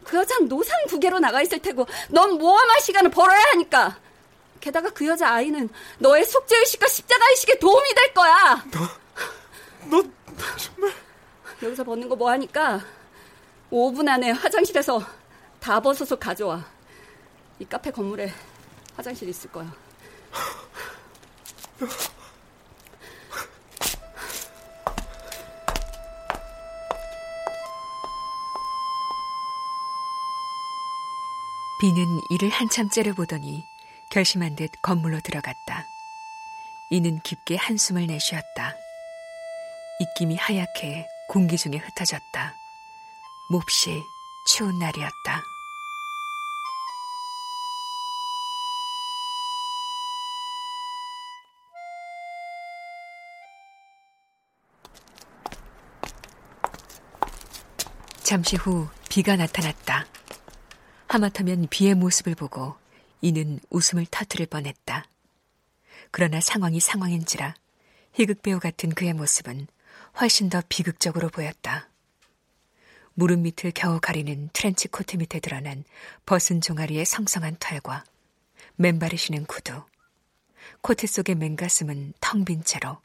그 0.03 0.17
여자는 0.17 0.47
노상 0.47 0.77
두 0.87 0.99
개로 0.99 1.19
나가 1.19 1.41
있을 1.41 1.59
테고 1.59 1.87
넌 2.09 2.37
모험할 2.37 2.79
시간을 2.81 3.09
벌어야 3.11 3.41
하니까. 3.53 3.97
게다가 4.59 4.89
그 4.89 5.07
여자 5.07 5.29
아이는 5.31 5.69
너의 5.99 6.25
속죄의식과 6.25 6.87
십자가의식에 6.87 7.59
도움이 7.59 7.93
될 7.95 8.13
거야. 8.13 8.63
너, 8.71 8.79
너 9.89 10.03
정말... 10.57 10.91
여기서 11.63 11.83
벗는 11.83 12.09
거 12.09 12.15
뭐 12.15 12.29
하니까 12.31 12.81
5분 13.71 14.07
안에 14.07 14.31
화장실에서 14.31 15.01
다 15.59 15.79
벗어서 15.79 16.15
가져와. 16.15 16.63
이 17.59 17.65
카페 17.65 17.89
건물에 17.89 18.31
화장실 18.95 19.29
있을 19.29 19.51
거야. 19.51 19.71
비는 31.81 32.21
이를 32.29 32.49
한참 32.49 32.89
째려보더니 32.89 33.63
결심한 34.09 34.55
듯 34.55 34.71
건물로 34.81 35.19
들어갔다. 35.19 35.85
이는 36.89 37.19
깊게 37.19 37.57
한숨을 37.57 38.07
내쉬었다. 38.07 38.75
입김이 39.99 40.37
하얗게 40.37 41.07
공기 41.27 41.57
중에 41.57 41.77
흩어졌다. 41.77 42.55
몹시 43.51 44.01
추운 44.47 44.79
날이었다. 44.79 45.54
잠시 58.25 58.55
후 58.55 58.87
비가 59.07 59.35
나타났다. 59.35 60.07
하마터면 61.05 61.67
비의 61.69 61.93
모습을 61.93 62.33
보고 62.33 62.75
이는 63.21 63.59
웃음을 63.69 64.07
터뜨릴 64.09 64.47
뻔했다. 64.47 65.05
그러나 66.09 66.41
상황이 66.41 66.79
상황인지라 66.79 67.53
희극 68.13 68.41
배우 68.41 68.59
같은 68.59 68.89
그의 68.89 69.13
모습은 69.13 69.67
훨씬 70.19 70.49
더 70.49 70.63
비극적으로 70.67 71.29
보였다. 71.29 71.87
무릎 73.13 73.41
밑을 73.41 73.71
겨우 73.75 73.99
가리는 74.01 74.49
트렌치 74.53 74.87
코트 74.87 75.17
밑에 75.17 75.39
드러난 75.39 75.83
벗은 76.25 76.61
종아리의 76.61 77.05
성성한 77.05 77.57
털과 77.59 78.05
맨발에 78.77 79.17
신은 79.17 79.45
구두. 79.45 79.83
코트 80.81 81.05
속의 81.05 81.35
맨가슴은 81.35 82.13
텅 82.19 82.43
빈 82.43 82.63
채로 82.63 82.97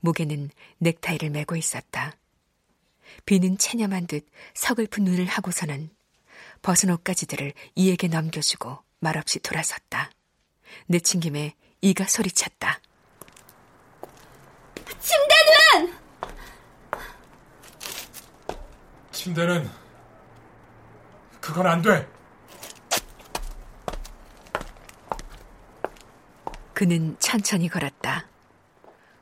목에는 0.00 0.50
넥타이를 0.76 1.30
메고 1.30 1.56
있었다. 1.56 2.18
비는 3.26 3.58
체념한 3.58 4.06
듯 4.06 4.26
서글픈 4.54 5.04
눈을 5.04 5.26
하고서는 5.26 5.90
벗은 6.62 6.90
옷가지들을 6.90 7.52
이에게 7.74 8.08
넘겨주고 8.08 8.78
말없이 9.00 9.38
돌아섰다. 9.40 10.10
내친 10.86 11.20
김에 11.20 11.54
이가 11.80 12.04
소리쳤다. 12.04 12.80
침대는! 15.00 15.98
침대는 19.12 19.70
그건 21.40 21.66
안 21.66 21.82
돼. 21.82 22.06
그는 26.74 27.16
천천히 27.18 27.68
걸었다. 27.68 28.28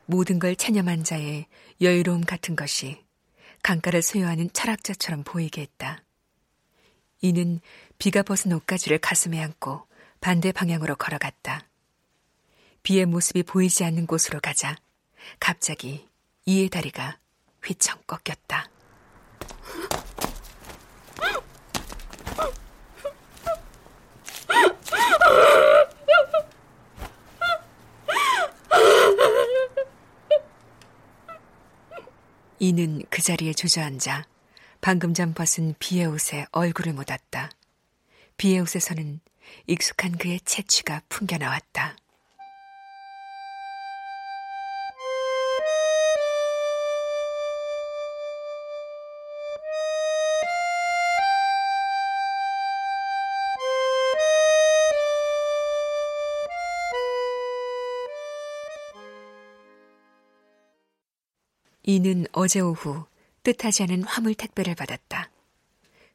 모든 0.05 0.39
걸 0.39 0.57
체념한 0.57 1.05
자의 1.05 1.47
여유로움 1.81 2.23
같은 2.23 2.55
것이 2.55 3.06
강가를 3.67 4.01
소유하는 4.01 4.49
철학자처럼 4.53 5.25
보이게 5.25 5.63
했다. 5.63 6.01
이는 7.21 7.59
비가 7.99 8.23
벗은 8.23 8.53
옷가지를 8.53 8.99
가슴에 8.99 9.43
안고 9.43 9.89
반대 10.21 10.53
방향으로 10.53 10.95
걸어갔다. 10.95 11.67
비의 12.85 13.07
모습이 13.07 13.43
보이지 13.43 13.83
않는 13.83 14.07
곳으로 14.07 14.39
가자 14.39 14.77
갑자기 15.41 16.07
이의 16.45 16.69
다리가 16.69 17.19
휘청 17.61 18.01
꺾였다. 18.07 18.71
이는 32.59 33.03
그 33.11 33.21
자리에 33.21 33.53
주저앉아 33.53 34.25
방금 34.81 35.13
전 35.13 35.35
벗은 35.35 35.75
비의 35.79 36.07
옷에 36.07 36.47
얼굴을 36.53 36.95
묻었다. 36.95 37.51
비의 38.39 38.61
옷에서는 38.61 39.21
익숙한 39.67 40.17
그의 40.17 40.41
채취가 40.41 41.03
풍겨나왔다. 41.09 41.97
이는 61.89 62.27
어제 62.33 62.59
오후 62.59 63.07
뜻하지 63.45 63.85
않은 63.85 64.03
화물 64.03 64.35
택배를 64.35 64.75
받았다. 64.75 65.31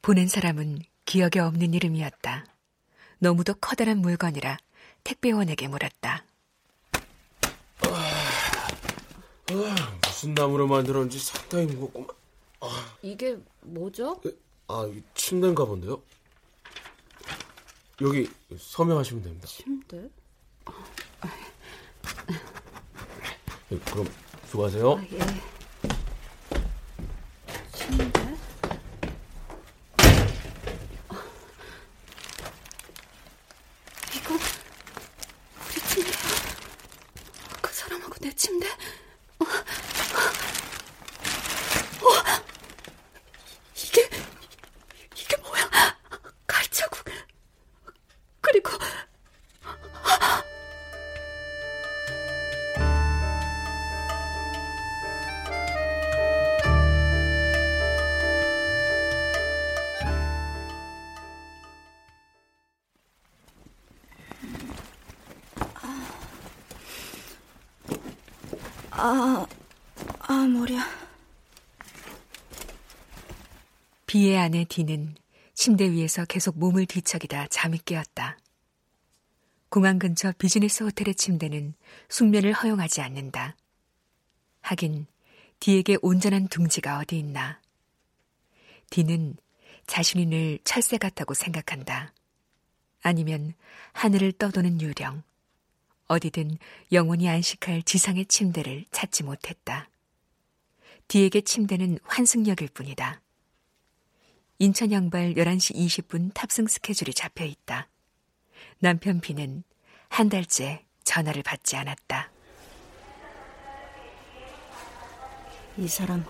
보낸 0.02 0.28
사람은 0.28 0.80
기억에 1.06 1.40
없는 1.40 1.74
이름이었다. 1.74 2.46
너무도 3.20 3.54
커다란 3.54 4.00
물건이라 4.00 4.58
택배원에게 5.06 5.70
물었다. 5.70 6.26
아, 7.84 8.68
아, 9.48 10.00
무슨 10.06 10.34
나무로 10.34 10.68
만들었는지 10.68 11.20
상당히 11.20 11.68
무겁구만. 11.68 12.10
아. 12.60 12.98
이게 13.02 13.38
뭐죠? 13.62 14.22
아, 14.68 14.92
침대인가 15.16 15.64
본데요. 15.64 16.02
여기 18.02 18.30
서명하시면 18.58 19.24
됩니다. 19.24 19.48
침대? 19.48 20.10
네, 23.70 23.80
그럼 23.86 24.06
수고하세요. 24.48 24.92
아, 24.96 25.04
예. 25.14 25.61
비의 74.12 74.38
아내 74.38 74.66
디는 74.66 75.16
침대 75.54 75.90
위에서 75.90 76.26
계속 76.26 76.60
몸을 76.60 76.86
뒤척이다 76.86 77.48
잠이 77.48 77.78
깨었다. 77.78 78.38
공항 79.70 80.00
근처 80.00 80.34
비즈니스 80.38 80.84
호텔의 80.84 81.16
침대는 81.16 81.76
숙면을 82.10 82.52
허용하지 82.52 83.00
않는다. 83.00 83.56
하긴 84.60 85.06
디에게 85.62 85.96
온전한 86.02 86.50
둥지가 86.50 87.00
어디 87.00 87.20
있나. 87.20 87.62
디는 88.90 89.38
자신이 89.88 90.26
늘 90.26 90.60
철새 90.66 90.98
같다고 90.98 91.34
생각한다. 91.34 92.14
아니면 93.04 93.54
하늘을 93.94 94.34
떠도는 94.34 94.82
유령, 94.82 95.24
어디든 96.08 96.58
영원히 96.92 97.30
안식할 97.30 97.84
지상의 97.84 98.26
침대를 98.26 98.88
찾지 98.92 99.24
못했다. 99.24 99.90
디에게 101.08 101.40
침대는 101.40 102.00
환승역일 102.04 102.68
뿐이다. 102.74 103.22
인천 104.62 104.92
양발 104.92 105.34
11시 105.34 105.74
20분 105.74 106.36
탑승 106.36 106.68
스케줄이 106.68 107.16
잡혀 107.16 107.46
있다. 107.46 107.88
남편 108.78 109.20
비는 109.20 109.64
한 110.08 110.30
달째 110.30 110.86
전화를 111.04 111.42
받지 111.42 111.76
않았다. 111.78 112.30
이 115.78 115.88
사람 115.88 116.24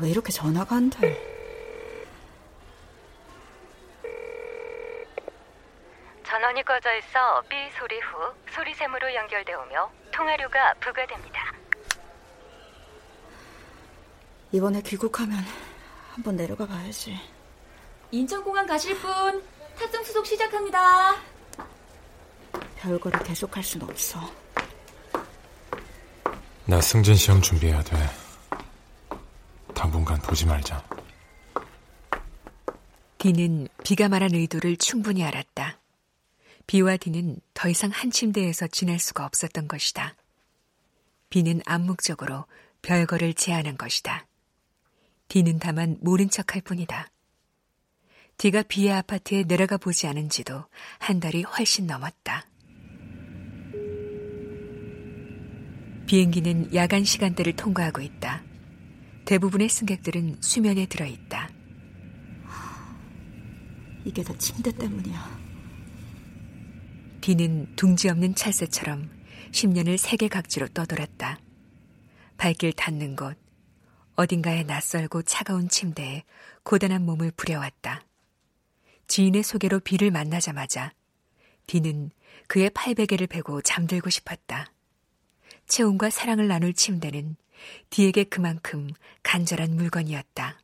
왜 0.00 0.08
이렇게 0.08 0.30
전화가 0.30 0.76
안 0.76 0.88
돼? 0.88 1.20
전원이 6.24 6.62
꺼져 6.62 6.94
있어 6.98 7.42
삐 7.48 7.56
소리 7.76 7.98
후 7.98 8.32
소리샘으로 8.52 9.12
연결되어 9.12 9.62
오며 9.62 9.90
통화료가 10.12 10.74
부과됩니다. 10.74 11.52
이번에 14.52 14.80
귀국하면 14.82 15.38
한번 16.14 16.36
내려가 16.36 16.64
봐야지. 16.64 17.18
인천공항 18.12 18.66
가실 18.66 18.96
분 19.00 19.42
탑승 19.76 20.04
수속 20.04 20.24
시작합니다. 20.24 21.16
별거를 22.76 23.18
계속할 23.24 23.64
순 23.64 23.82
없어. 23.82 24.20
나 26.66 26.80
승진 26.80 27.16
시험 27.16 27.42
준비해야 27.42 27.82
돼. 27.82 27.96
당분간 29.74 30.16
보지 30.20 30.46
말자. 30.46 30.84
디는 33.18 33.66
비가 33.82 34.08
말한 34.08 34.34
의도를 34.34 34.76
충분히 34.76 35.24
알았다. 35.24 35.80
비와 36.68 36.96
디는 36.96 37.40
더 37.54 37.68
이상 37.68 37.90
한 37.90 38.12
침대에서 38.12 38.68
지낼 38.68 39.00
수가 39.00 39.26
없었던 39.26 39.66
것이다. 39.66 40.14
비는 41.28 41.62
암묵적으로 41.66 42.44
별거를 42.82 43.34
제안한 43.34 43.76
것이다. 43.76 44.26
디는 45.28 45.58
다만 45.58 45.96
모른 46.00 46.28
척할 46.28 46.62
뿐이다. 46.62 47.10
디가 48.36 48.62
비의 48.62 48.92
아파트에 48.92 49.44
내려가 49.44 49.76
보지 49.76 50.06
않은 50.06 50.28
지도 50.28 50.64
한 50.98 51.20
달이 51.20 51.42
훨씬 51.42 51.86
넘었다. 51.86 52.46
비행기는 56.06 56.74
야간 56.74 57.04
시간대를 57.04 57.56
통과하고 57.56 58.02
있다. 58.02 58.44
대부분의 59.24 59.68
승객들은 59.68 60.38
수면에 60.40 60.86
들어 60.86 61.06
있다. 61.06 61.50
이게 64.04 64.22
다 64.22 64.34
침대 64.36 64.70
때문이야. 64.72 65.44
비는 67.22 67.74
둥지 67.74 68.10
없는 68.10 68.34
찰새처럼 68.34 69.08
10년을 69.50 69.96
세계 69.96 70.28
각지로 70.28 70.68
떠돌았다. 70.68 71.40
발길 72.36 72.72
닿는 72.74 73.16
곳, 73.16 73.38
어딘가에 74.16 74.62
낯설고 74.64 75.22
차가운 75.22 75.68
침대에 75.68 76.24
고단한 76.62 77.04
몸을 77.04 77.32
부려왔다. 77.32 78.04
지인의 79.06 79.42
소개로 79.42 79.80
비를 79.80 80.10
만나자마자 80.10 80.92
비는 81.66 82.10
그의 82.46 82.70
팔베개를 82.70 83.26
베고 83.26 83.62
잠들고 83.62 84.10
싶었다. 84.10 84.72
체온과 85.66 86.10
사랑을 86.10 86.48
나눌 86.48 86.74
침대는 86.74 87.36
디에게 87.90 88.24
그만큼 88.24 88.90
간절한 89.22 89.74
물건이었다. 89.76 90.58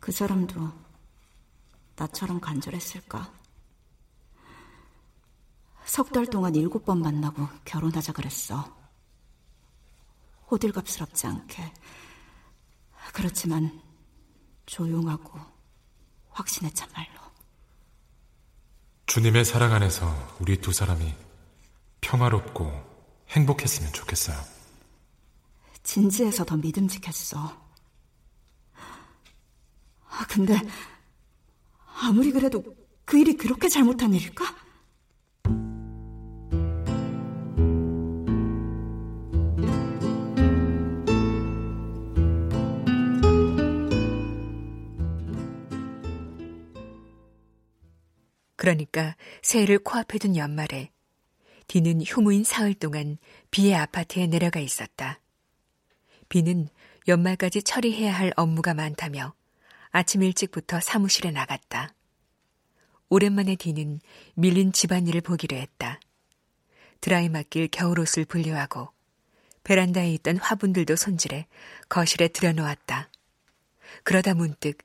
그 0.00 0.12
사람도 0.12 0.72
나처럼 1.96 2.40
간절했을까? 2.40 3.32
석 5.84 6.12
달 6.12 6.26
동안 6.26 6.54
일곱 6.54 6.84
번 6.84 7.00
만나고 7.00 7.48
결혼하자 7.64 8.12
그랬어. 8.12 8.77
호들갑스럽지 10.50 11.26
않게. 11.26 11.72
그렇지만 13.12 13.82
조용하고 14.66 15.38
확신에 16.30 16.70
참말로. 16.72 17.18
주님의 19.06 19.44
사랑 19.44 19.72
안에서 19.72 20.36
우리 20.40 20.60
두 20.60 20.72
사람이 20.72 21.14
평화롭고 22.00 22.70
행복했으면 23.30 23.92
좋겠어요. 23.92 24.38
진지해서 25.82 26.44
더 26.44 26.56
믿음직했어. 26.56 27.68
아, 30.10 30.26
근데 30.28 30.60
아무리 32.00 32.30
그래도 32.30 32.62
그 33.04 33.18
일이 33.18 33.36
그렇게 33.36 33.68
잘못한 33.68 34.12
일일까? 34.12 34.44
그러니까 48.68 49.16
새해를 49.40 49.78
코앞에 49.78 50.18
둔 50.18 50.36
연말에 50.36 50.90
디는 51.68 52.02
휴무인 52.02 52.44
사흘 52.44 52.74
동안 52.74 53.16
비의 53.50 53.74
아파트에 53.74 54.26
내려가 54.26 54.60
있었다. 54.60 55.20
비는 56.28 56.68
연말까지 57.08 57.62
처리해야 57.62 58.12
할 58.12 58.30
업무가 58.36 58.74
많다며 58.74 59.32
아침 59.88 60.22
일찍부터 60.22 60.80
사무실에 60.80 61.30
나갔다. 61.30 61.94
오랜만에 63.08 63.56
디는 63.56 64.00
밀린 64.34 64.72
집안일을 64.72 65.22
보기로 65.22 65.56
했다. 65.56 65.98
드라이 67.00 67.30
맡길 67.30 67.68
겨울옷을 67.68 68.26
분류하고 68.26 68.90
베란다에 69.64 70.12
있던 70.12 70.36
화분들도 70.36 70.94
손질해 70.94 71.46
거실에 71.88 72.28
들여놓았다. 72.28 73.08
그러다 74.02 74.34
문득 74.34 74.76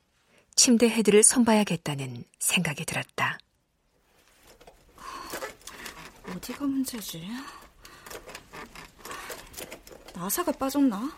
침대 0.56 0.88
헤드를 0.88 1.22
손봐야겠다는 1.22 2.24
생각이 2.38 2.86
들었다. 2.86 3.38
어디가 6.36 6.64
문제지? 6.64 7.28
나사가 10.14 10.52
빠졌나? 10.52 11.16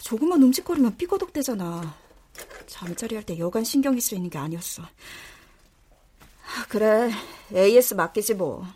조금만 0.00 0.42
움직거리면 0.42 0.96
삐거덕대잖아. 0.96 1.96
잠자리 2.66 3.14
할 3.14 3.24
때 3.24 3.38
여간 3.38 3.64
신경이 3.64 4.00
쓰이는 4.00 4.28
게 4.30 4.38
아니었어. 4.38 4.82
그래, 6.68 7.10
AS 7.54 7.94
맡기지 7.94 8.34
뭐. 8.34 8.66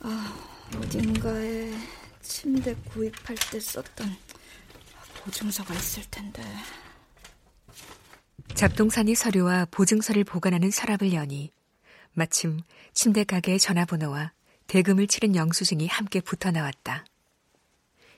아, 0.00 0.36
어딘가에 0.76 1.72
침대 2.22 2.74
구입할 2.90 3.36
때 3.50 3.60
썼던 3.60 4.16
보증서가 5.22 5.74
있을 5.74 6.02
텐데. 6.10 6.42
잡동사니 8.54 9.14
서류와 9.14 9.66
보증서를 9.70 10.24
보관하는 10.24 10.70
서랍을 10.70 11.12
여니 11.12 11.52
마침 12.16 12.60
침대 12.94 13.24
가게의 13.24 13.58
전화번호와 13.58 14.32
대금을 14.68 15.06
치른 15.06 15.36
영수증이 15.36 15.86
함께 15.86 16.20
붙어 16.20 16.50
나왔다. 16.50 17.04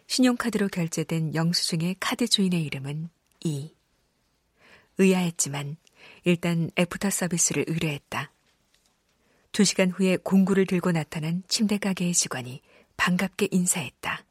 신용카드로 0.07 0.69
결제된 0.69 1.35
영수증의 1.35 1.97
카드 1.99 2.29
주인의 2.29 2.63
이름은 2.63 3.11
이. 3.45 3.75
의아했지만 4.99 5.77
일단 6.25 6.71
애프터 6.79 7.11
서비스를 7.11 7.65
의뢰했다. 7.67 8.33
두 9.51 9.65
시간 9.65 9.91
후에 9.91 10.17
공구를 10.17 10.67
들고 10.67 10.93
나타난 10.93 11.43
침대 11.49 11.79
가게의 11.79 12.15
직원이 12.15 12.63
반갑게 12.97 13.49
인사했다. 13.51 14.25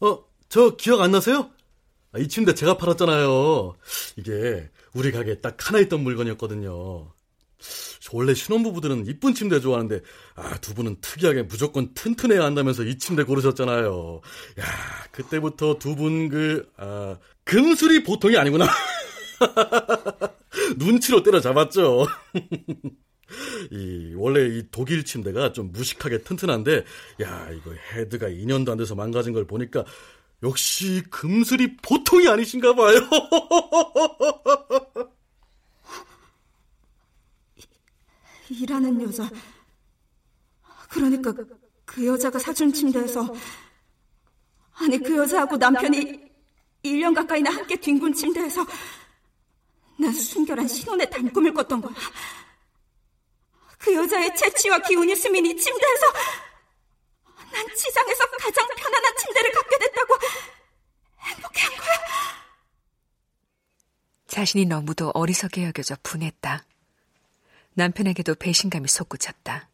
어, 0.00 0.24
저 0.48 0.76
기억 0.76 1.02
안 1.02 1.10
나세요? 1.10 1.50
아, 2.12 2.18
이 2.18 2.28
침대 2.28 2.54
제가 2.54 2.78
팔았잖아요. 2.78 3.76
이게 4.16 4.70
우리 4.94 5.12
가게에 5.12 5.40
딱 5.42 5.68
하나 5.68 5.80
있던 5.80 6.00
물건이었거든요. 6.00 7.12
원래 8.12 8.34
신혼부부들은 8.34 9.06
이쁜 9.06 9.34
침대 9.34 9.60
좋아하는데 9.60 10.00
아, 10.34 10.58
두 10.58 10.74
분은 10.74 10.96
특이하게 11.00 11.44
무조건 11.44 11.94
튼튼해야 11.94 12.42
한다면서 12.44 12.82
이 12.84 12.98
침대 12.98 13.22
고르셨잖아요. 13.24 14.20
야, 14.60 14.64
그때부터 15.12 15.78
두 15.78 15.96
분 15.96 16.28
그, 16.28 16.70
아, 16.76 17.16
금술이 17.44 18.02
보통이 18.04 18.36
아니구나. 18.36 18.66
눈치로 20.78 21.22
때려잡았죠. 21.22 22.06
이 23.72 24.12
원래 24.16 24.46
이 24.46 24.62
독일 24.70 25.04
침대가 25.04 25.52
좀 25.52 25.72
무식하게 25.72 26.22
튼튼한데 26.22 26.84
야 27.22 27.48
이거 27.50 27.72
헤드가 27.92 28.28
2년도 28.28 28.70
안 28.70 28.78
돼서 28.78 28.94
망가진 28.94 29.32
걸 29.32 29.46
보니까 29.46 29.84
역시 30.42 31.02
금술이 31.10 31.76
보통이 31.78 32.28
아니신가 32.28 32.74
봐요. 32.74 32.98
일하는 38.48 39.00
여자. 39.02 39.28
그러니까 40.88 41.32
그 41.84 42.06
여자가 42.06 42.38
사준 42.38 42.72
침대에서 42.72 43.32
아니 44.74 44.98
그 44.98 45.16
여자하고 45.16 45.56
남편이 45.56 46.26
1년 46.84 47.14
가까이나 47.14 47.50
함께 47.50 47.76
뒹군 47.76 48.12
침대에서 48.14 48.64
난 49.98 50.12
순결한 50.12 50.68
신혼의 50.68 51.10
단꿈을 51.10 51.52
꿨던 51.54 51.80
거야. 51.80 51.94
그 53.78 53.94
여자의 53.94 54.34
채취와 54.36 54.78
기운이 54.80 55.14
스민 55.16 55.46
이 55.46 55.56
침대에서 55.56 56.06
난 57.52 57.66
지상에서 57.74 58.24
가장 58.38 58.68
편안한 58.76 59.16
침대를 59.16 59.52
갖게 59.52 59.78
됐다고 59.78 60.14
행복한 61.20 61.76
거야. 61.76 61.96
자신이 64.26 64.66
너무도 64.66 65.12
어리석게 65.14 65.64
여겨져 65.66 65.96
분했다. 66.02 66.64
남편에게도 67.76 68.36
배신감이 68.36 68.88
솟구쳤다. 68.88 69.68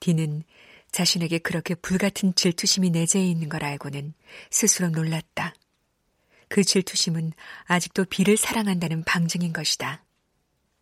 디는 0.00 0.44
자신에게 0.90 1.38
그렇게 1.38 1.74
불같은 1.74 2.34
질투심이 2.34 2.90
내재해 2.90 3.26
있는 3.26 3.48
걸 3.48 3.64
알고는 3.64 4.12
스스로 4.50 4.90
놀랐다. 4.90 5.54
그 6.48 6.62
질투심은 6.62 7.32
아직도 7.64 8.04
비를 8.04 8.36
사랑한다는 8.36 9.04
방증인 9.04 9.54
것이다. 9.54 10.04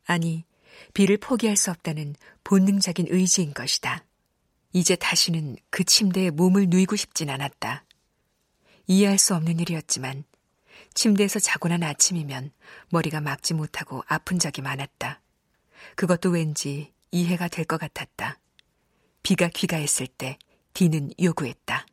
아니, 0.04 0.44
비를 0.94 1.16
포기할 1.16 1.56
수 1.56 1.70
없다는 1.70 2.16
본능적인 2.42 3.06
의지인 3.08 3.54
것이다. 3.54 4.04
이제 4.72 4.96
다시는 4.96 5.56
그 5.70 5.84
침대에 5.84 6.30
몸을 6.30 6.66
누이고 6.70 6.96
싶진 6.96 7.30
않았다. 7.30 7.84
이해할 8.88 9.16
수 9.16 9.36
없는 9.36 9.61
일이었지만 9.61 10.24
침대에서 10.94 11.38
자고 11.38 11.68
난 11.68 11.84
아침이면 11.84 12.50
머리가 12.88 13.20
막지 13.20 13.54
못하고 13.54 14.02
아픈 14.08 14.40
적이 14.40 14.62
많았다. 14.62 15.20
그것도 15.97 16.31
왠지 16.31 16.93
이해가 17.11 17.49
될 17.49 17.64
것 17.64 17.78
같았다. 17.78 18.39
비가 19.22 19.49
귀가했을 19.49 20.07
때 20.07 20.39
디는 20.74 21.11
요구했다. 21.20 21.87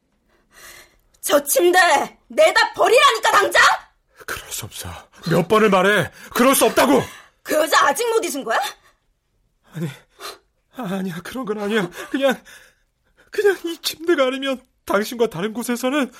저 1.22 1.44
침대 1.44 1.80
내다 2.28 2.74
버리라니까 2.74 3.32
당장! 3.32 3.64
그럴 4.26 4.52
수 4.52 4.66
없어. 4.66 4.90
몇 5.30 5.48
번을 5.48 5.70
말해. 5.70 6.12
그럴 6.34 6.56
수 6.56 6.66
없다고. 6.66 7.02
그 7.44 7.56
여자 7.56 7.86
아직 7.88 8.08
못 8.10 8.24
잊은 8.24 8.44
거야? 8.44 8.60
아니, 9.74 9.90
아니야 10.74 11.20
그런 11.24 11.46
건 11.46 11.60
아니야. 11.60 11.90
그냥 12.10 12.42
그냥 13.32 13.58
이 13.66 13.78
침대가 13.82 14.26
아니면 14.28 14.62
당신과 14.86 15.28
다른 15.28 15.54
곳에서는 15.54 16.12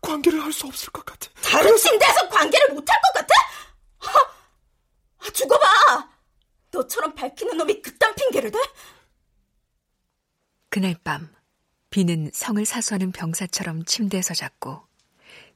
관계를 0.00 0.42
할 0.42 0.52
수 0.52 0.66
없을 0.66 0.90
것 0.90 1.04
같아. 1.04 1.28
다른 1.42 1.76
침대에서 1.76 2.28
관계를 2.28 2.68
못 2.74 2.88
할 2.88 2.98
것 3.00 3.12
같아? 3.14 3.34
하, 5.18 5.30
죽어봐. 5.30 6.08
너처럼 6.78 7.14
밝히는 7.14 7.56
놈이 7.56 7.82
그딴 7.82 8.14
핑계를 8.14 8.52
대? 8.52 8.58
그날 10.68 10.94
밤 11.02 11.34
비는 11.90 12.30
성을 12.32 12.64
사수하는 12.64 13.10
병사처럼 13.10 13.84
침대에서 13.84 14.34
잤고 14.34 14.86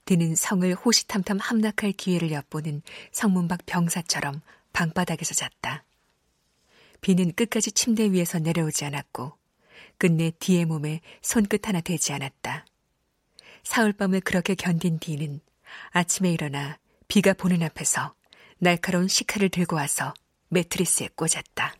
디는 0.04 0.34
성을 0.34 0.74
호시탐탐 0.74 1.38
함락할 1.38 1.92
기회를 1.92 2.32
엿보는 2.32 2.82
성문 3.12 3.46
밖 3.46 3.64
병사처럼 3.66 4.40
방바닥에서 4.72 5.34
잤다. 5.34 5.84
비는 7.02 7.34
끝까지 7.34 7.70
침대 7.70 8.10
위에서 8.10 8.40
내려오지 8.40 8.84
않았고 8.84 9.36
끝내 9.98 10.32
디의 10.40 10.64
몸에 10.64 11.00
손끝 11.20 11.68
하나 11.68 11.80
대지 11.80 12.12
않았다. 12.12 12.66
사흘밤을 13.62 14.22
그렇게 14.22 14.56
견딘 14.56 14.98
디는 14.98 15.40
아침에 15.90 16.32
일어나 16.32 16.78
비가 17.06 17.32
보는 17.32 17.62
앞에서 17.62 18.14
날카로운 18.58 19.06
시카를 19.06 19.50
들고 19.50 19.76
와서 19.76 20.14
매트리스에 20.52 21.08
꽂았다. 21.16 21.74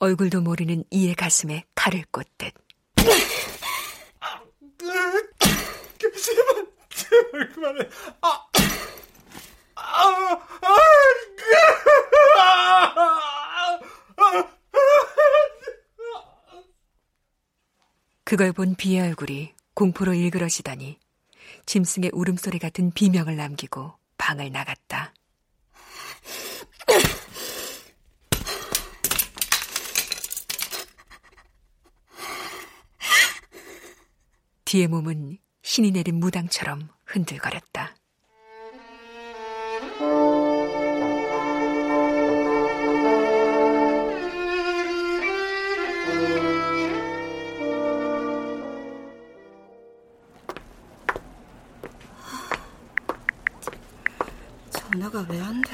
얼굴도 0.00 0.40
모르는 0.40 0.82
이의 0.90 1.14
가슴에 1.14 1.64
칼을 1.76 2.04
꽂듯. 2.10 2.52
제발, 6.22 6.66
제발 6.90 7.48
그만해. 7.52 7.88
아, 8.20 8.46
아, 9.76 10.40
아, 10.60 10.78
그걸 18.24 18.52
본 18.52 18.74
비의 18.74 19.02
얼굴이 19.02 19.54
공포로 19.74 20.14
일그러지더니 20.14 20.98
짐승의 21.66 22.10
울음소리 22.12 22.58
같은 22.58 22.90
비명을 22.90 23.36
남기고 23.36 23.94
방을 24.18 24.50
나갔다. 24.52 25.12
뒤의 34.64 34.88
몸은 34.88 35.38
신이 35.62 35.90
내린 35.90 36.18
무당처럼 36.18 36.88
흔들거렸다. 37.04 37.94
전화가 55.02 55.26
왜 55.28 55.40
안 55.40 55.60
돼? 55.62 55.70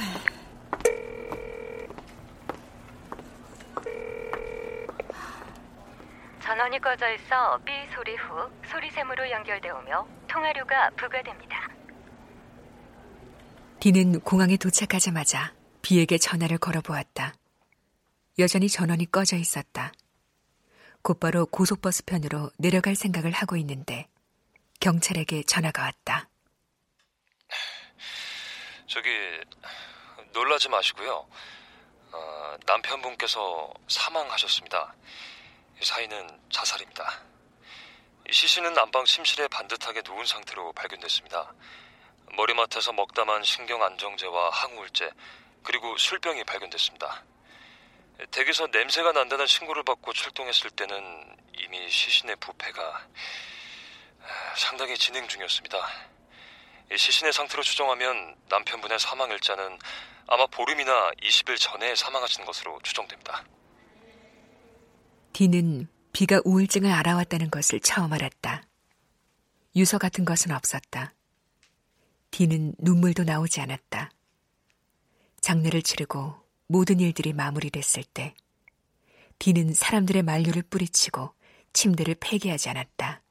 전원이 6.42 6.78
꺼져 6.80 7.12
있어 7.12 7.58
삐 7.64 7.72
소리 7.94 8.16
후 8.16 8.50
소리샘으로 8.70 9.30
연결되오며 9.30 10.06
통화료가 10.28 10.90
부과됩니다. 10.96 11.68
디는 13.80 14.20
공항에 14.20 14.56
도착하자마자 14.56 15.52
비에게 15.82 16.18
전화를 16.18 16.58
걸어보았다. 16.58 17.34
여전히 18.38 18.68
전원이 18.68 19.10
꺼져 19.10 19.36
있었다. 19.36 19.92
곧바로 21.02 21.46
고속버스 21.46 22.04
편으로 22.06 22.50
내려갈 22.58 22.96
생각을 22.96 23.30
하고 23.32 23.56
있는데 23.56 24.08
경찰에게 24.80 25.42
전화가 25.44 25.82
왔다. 25.82 26.27
저기 28.88 29.10
놀라지 30.32 30.70
마시고요. 30.70 31.28
어, 32.10 32.56
남편분께서 32.64 33.74
사망하셨습니다. 33.86 34.94
사인은 35.82 36.40
자살입니다. 36.50 37.20
시신은 38.30 38.72
난방 38.72 39.04
침실에 39.04 39.46
반듯하게 39.48 40.02
누운 40.06 40.24
상태로 40.24 40.72
발견됐습니다. 40.72 41.52
머리맡에서 42.34 42.92
먹다만 42.94 43.42
신경 43.42 43.82
안정제와 43.82 44.50
항우울제 44.50 45.10
그리고 45.62 45.96
술병이 45.98 46.44
발견됐습니다. 46.44 47.24
댁에서 48.30 48.68
냄새가 48.68 49.12
난다는 49.12 49.46
신고를 49.46 49.82
받고 49.82 50.14
출동했을 50.14 50.70
때는 50.70 51.36
이미 51.58 51.90
시신의 51.90 52.36
부패가 52.36 53.06
상당히 54.56 54.96
진행 54.96 55.28
중이었습니다. 55.28 56.17
시신의 56.96 57.32
상태로 57.32 57.62
추정하면 57.62 58.34
남편분의 58.48 58.98
사망 58.98 59.30
일자는 59.30 59.78
아마 60.26 60.46
보름이나 60.46 61.10
20일 61.22 61.58
전에 61.58 61.94
사망하신 61.94 62.44
것으로 62.44 62.78
추정됩니다. 62.82 63.44
디는 65.32 65.88
비가 66.12 66.40
우울증을 66.44 66.90
알아왔다는 66.90 67.50
것을 67.50 67.80
처음 67.80 68.12
알았다. 68.12 68.62
유서 69.76 69.98
같은 69.98 70.24
것은 70.24 70.50
없었다. 70.50 71.14
디는 72.30 72.74
눈물도 72.78 73.24
나오지 73.24 73.60
않았다. 73.60 74.10
장례를 75.40 75.82
치르고 75.82 76.34
모든 76.66 77.00
일들이 77.00 77.32
마무리됐을 77.32 78.04
때 78.04 78.34
디는 79.38 79.72
사람들의 79.72 80.22
만류를 80.22 80.62
뿌리치고 80.62 81.32
침대를 81.72 82.16
폐기하지 82.20 82.70
않았다. 82.70 83.22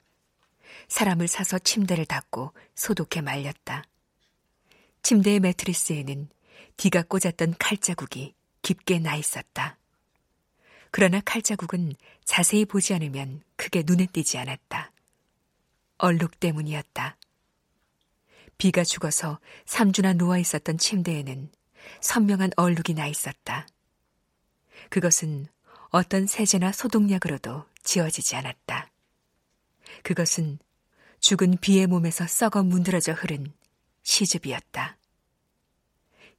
사람을 0.88 1.27
사서 1.27 1.59
침대를 1.59 2.05
닫고 2.05 2.53
소독해 2.75 3.21
말렸다. 3.21 3.83
침대의 5.01 5.39
매트리스에는 5.39 6.29
디가 6.77 7.03
꽂았던 7.03 7.55
칼자국이 7.59 8.35
깊게 8.61 8.99
나 8.99 9.15
있었다. 9.15 9.77
그러나 10.91 11.21
칼자국은 11.21 11.93
자세히 12.25 12.65
보지 12.65 12.93
않으면 12.93 13.41
크게 13.55 13.83
눈에 13.85 14.07
띄지 14.07 14.38
않았다. 14.38 14.91
얼룩 15.97 16.39
때문이었다. 16.39 17.17
비가 18.57 18.83
죽어서 18.83 19.39
3주나 19.65 20.17
누워 20.17 20.38
있었던 20.38 20.77
침대에는 20.77 21.51
선명한 22.01 22.51
얼룩이 22.57 22.95
나 22.95 23.07
있었다. 23.07 23.67
그것은 24.89 25.47
어떤 25.89 26.27
세제나 26.27 26.71
소독약으로도 26.71 27.65
지워지지 27.83 28.35
않았다. 28.35 28.91
그것은 30.03 30.59
죽은 31.20 31.57
비의 31.57 31.88
몸에서 31.88 32.28
썩어 32.28 32.63
문드러져 32.63 33.13
흐른 33.13 33.53
시즙이었다. 34.03 34.97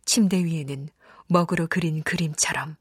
침대 0.04 0.42
위에는 0.44 0.88
먹으로 1.26 1.66
그린 1.66 2.02
그림처럼 2.02 2.76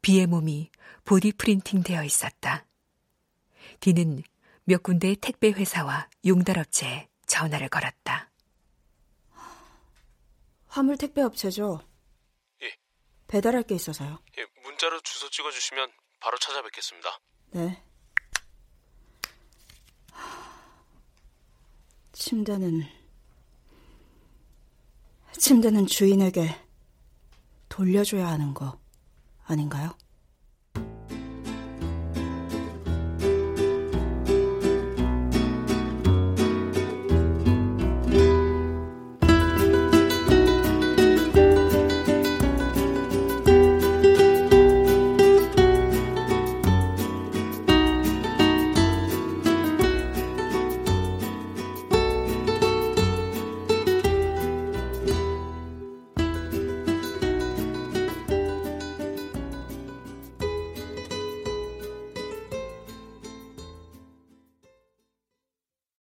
비의 0.00 0.26
몸이 0.26 0.70
보디 1.04 1.32
프린팅 1.32 1.82
되어 1.82 2.02
있었다. 2.02 2.66
디는 3.80 4.22
몇 4.64 4.82
군데의 4.82 5.16
택배 5.16 5.50
회사와 5.50 6.08
용달업체에 6.26 7.08
전화를 7.26 7.68
걸었다. 7.68 8.30
화물 10.66 10.96
택배 10.96 11.22
업체죠? 11.22 11.86
예. 12.62 12.76
배달할 13.28 13.62
게 13.62 13.74
있어서요. 13.74 14.18
예, 14.38 14.46
문자로 14.62 15.00
주소 15.00 15.28
찍어주시면 15.30 15.92
바로 16.20 16.38
찾아뵙겠습니다. 16.38 17.20
네. 17.52 17.83
침대는 22.14 22.84
침대는 25.36 25.86
주인에게 25.86 26.54
돌려줘야 27.68 28.28
하는 28.28 28.54
거 28.54 28.78
아닌가요? 29.44 29.96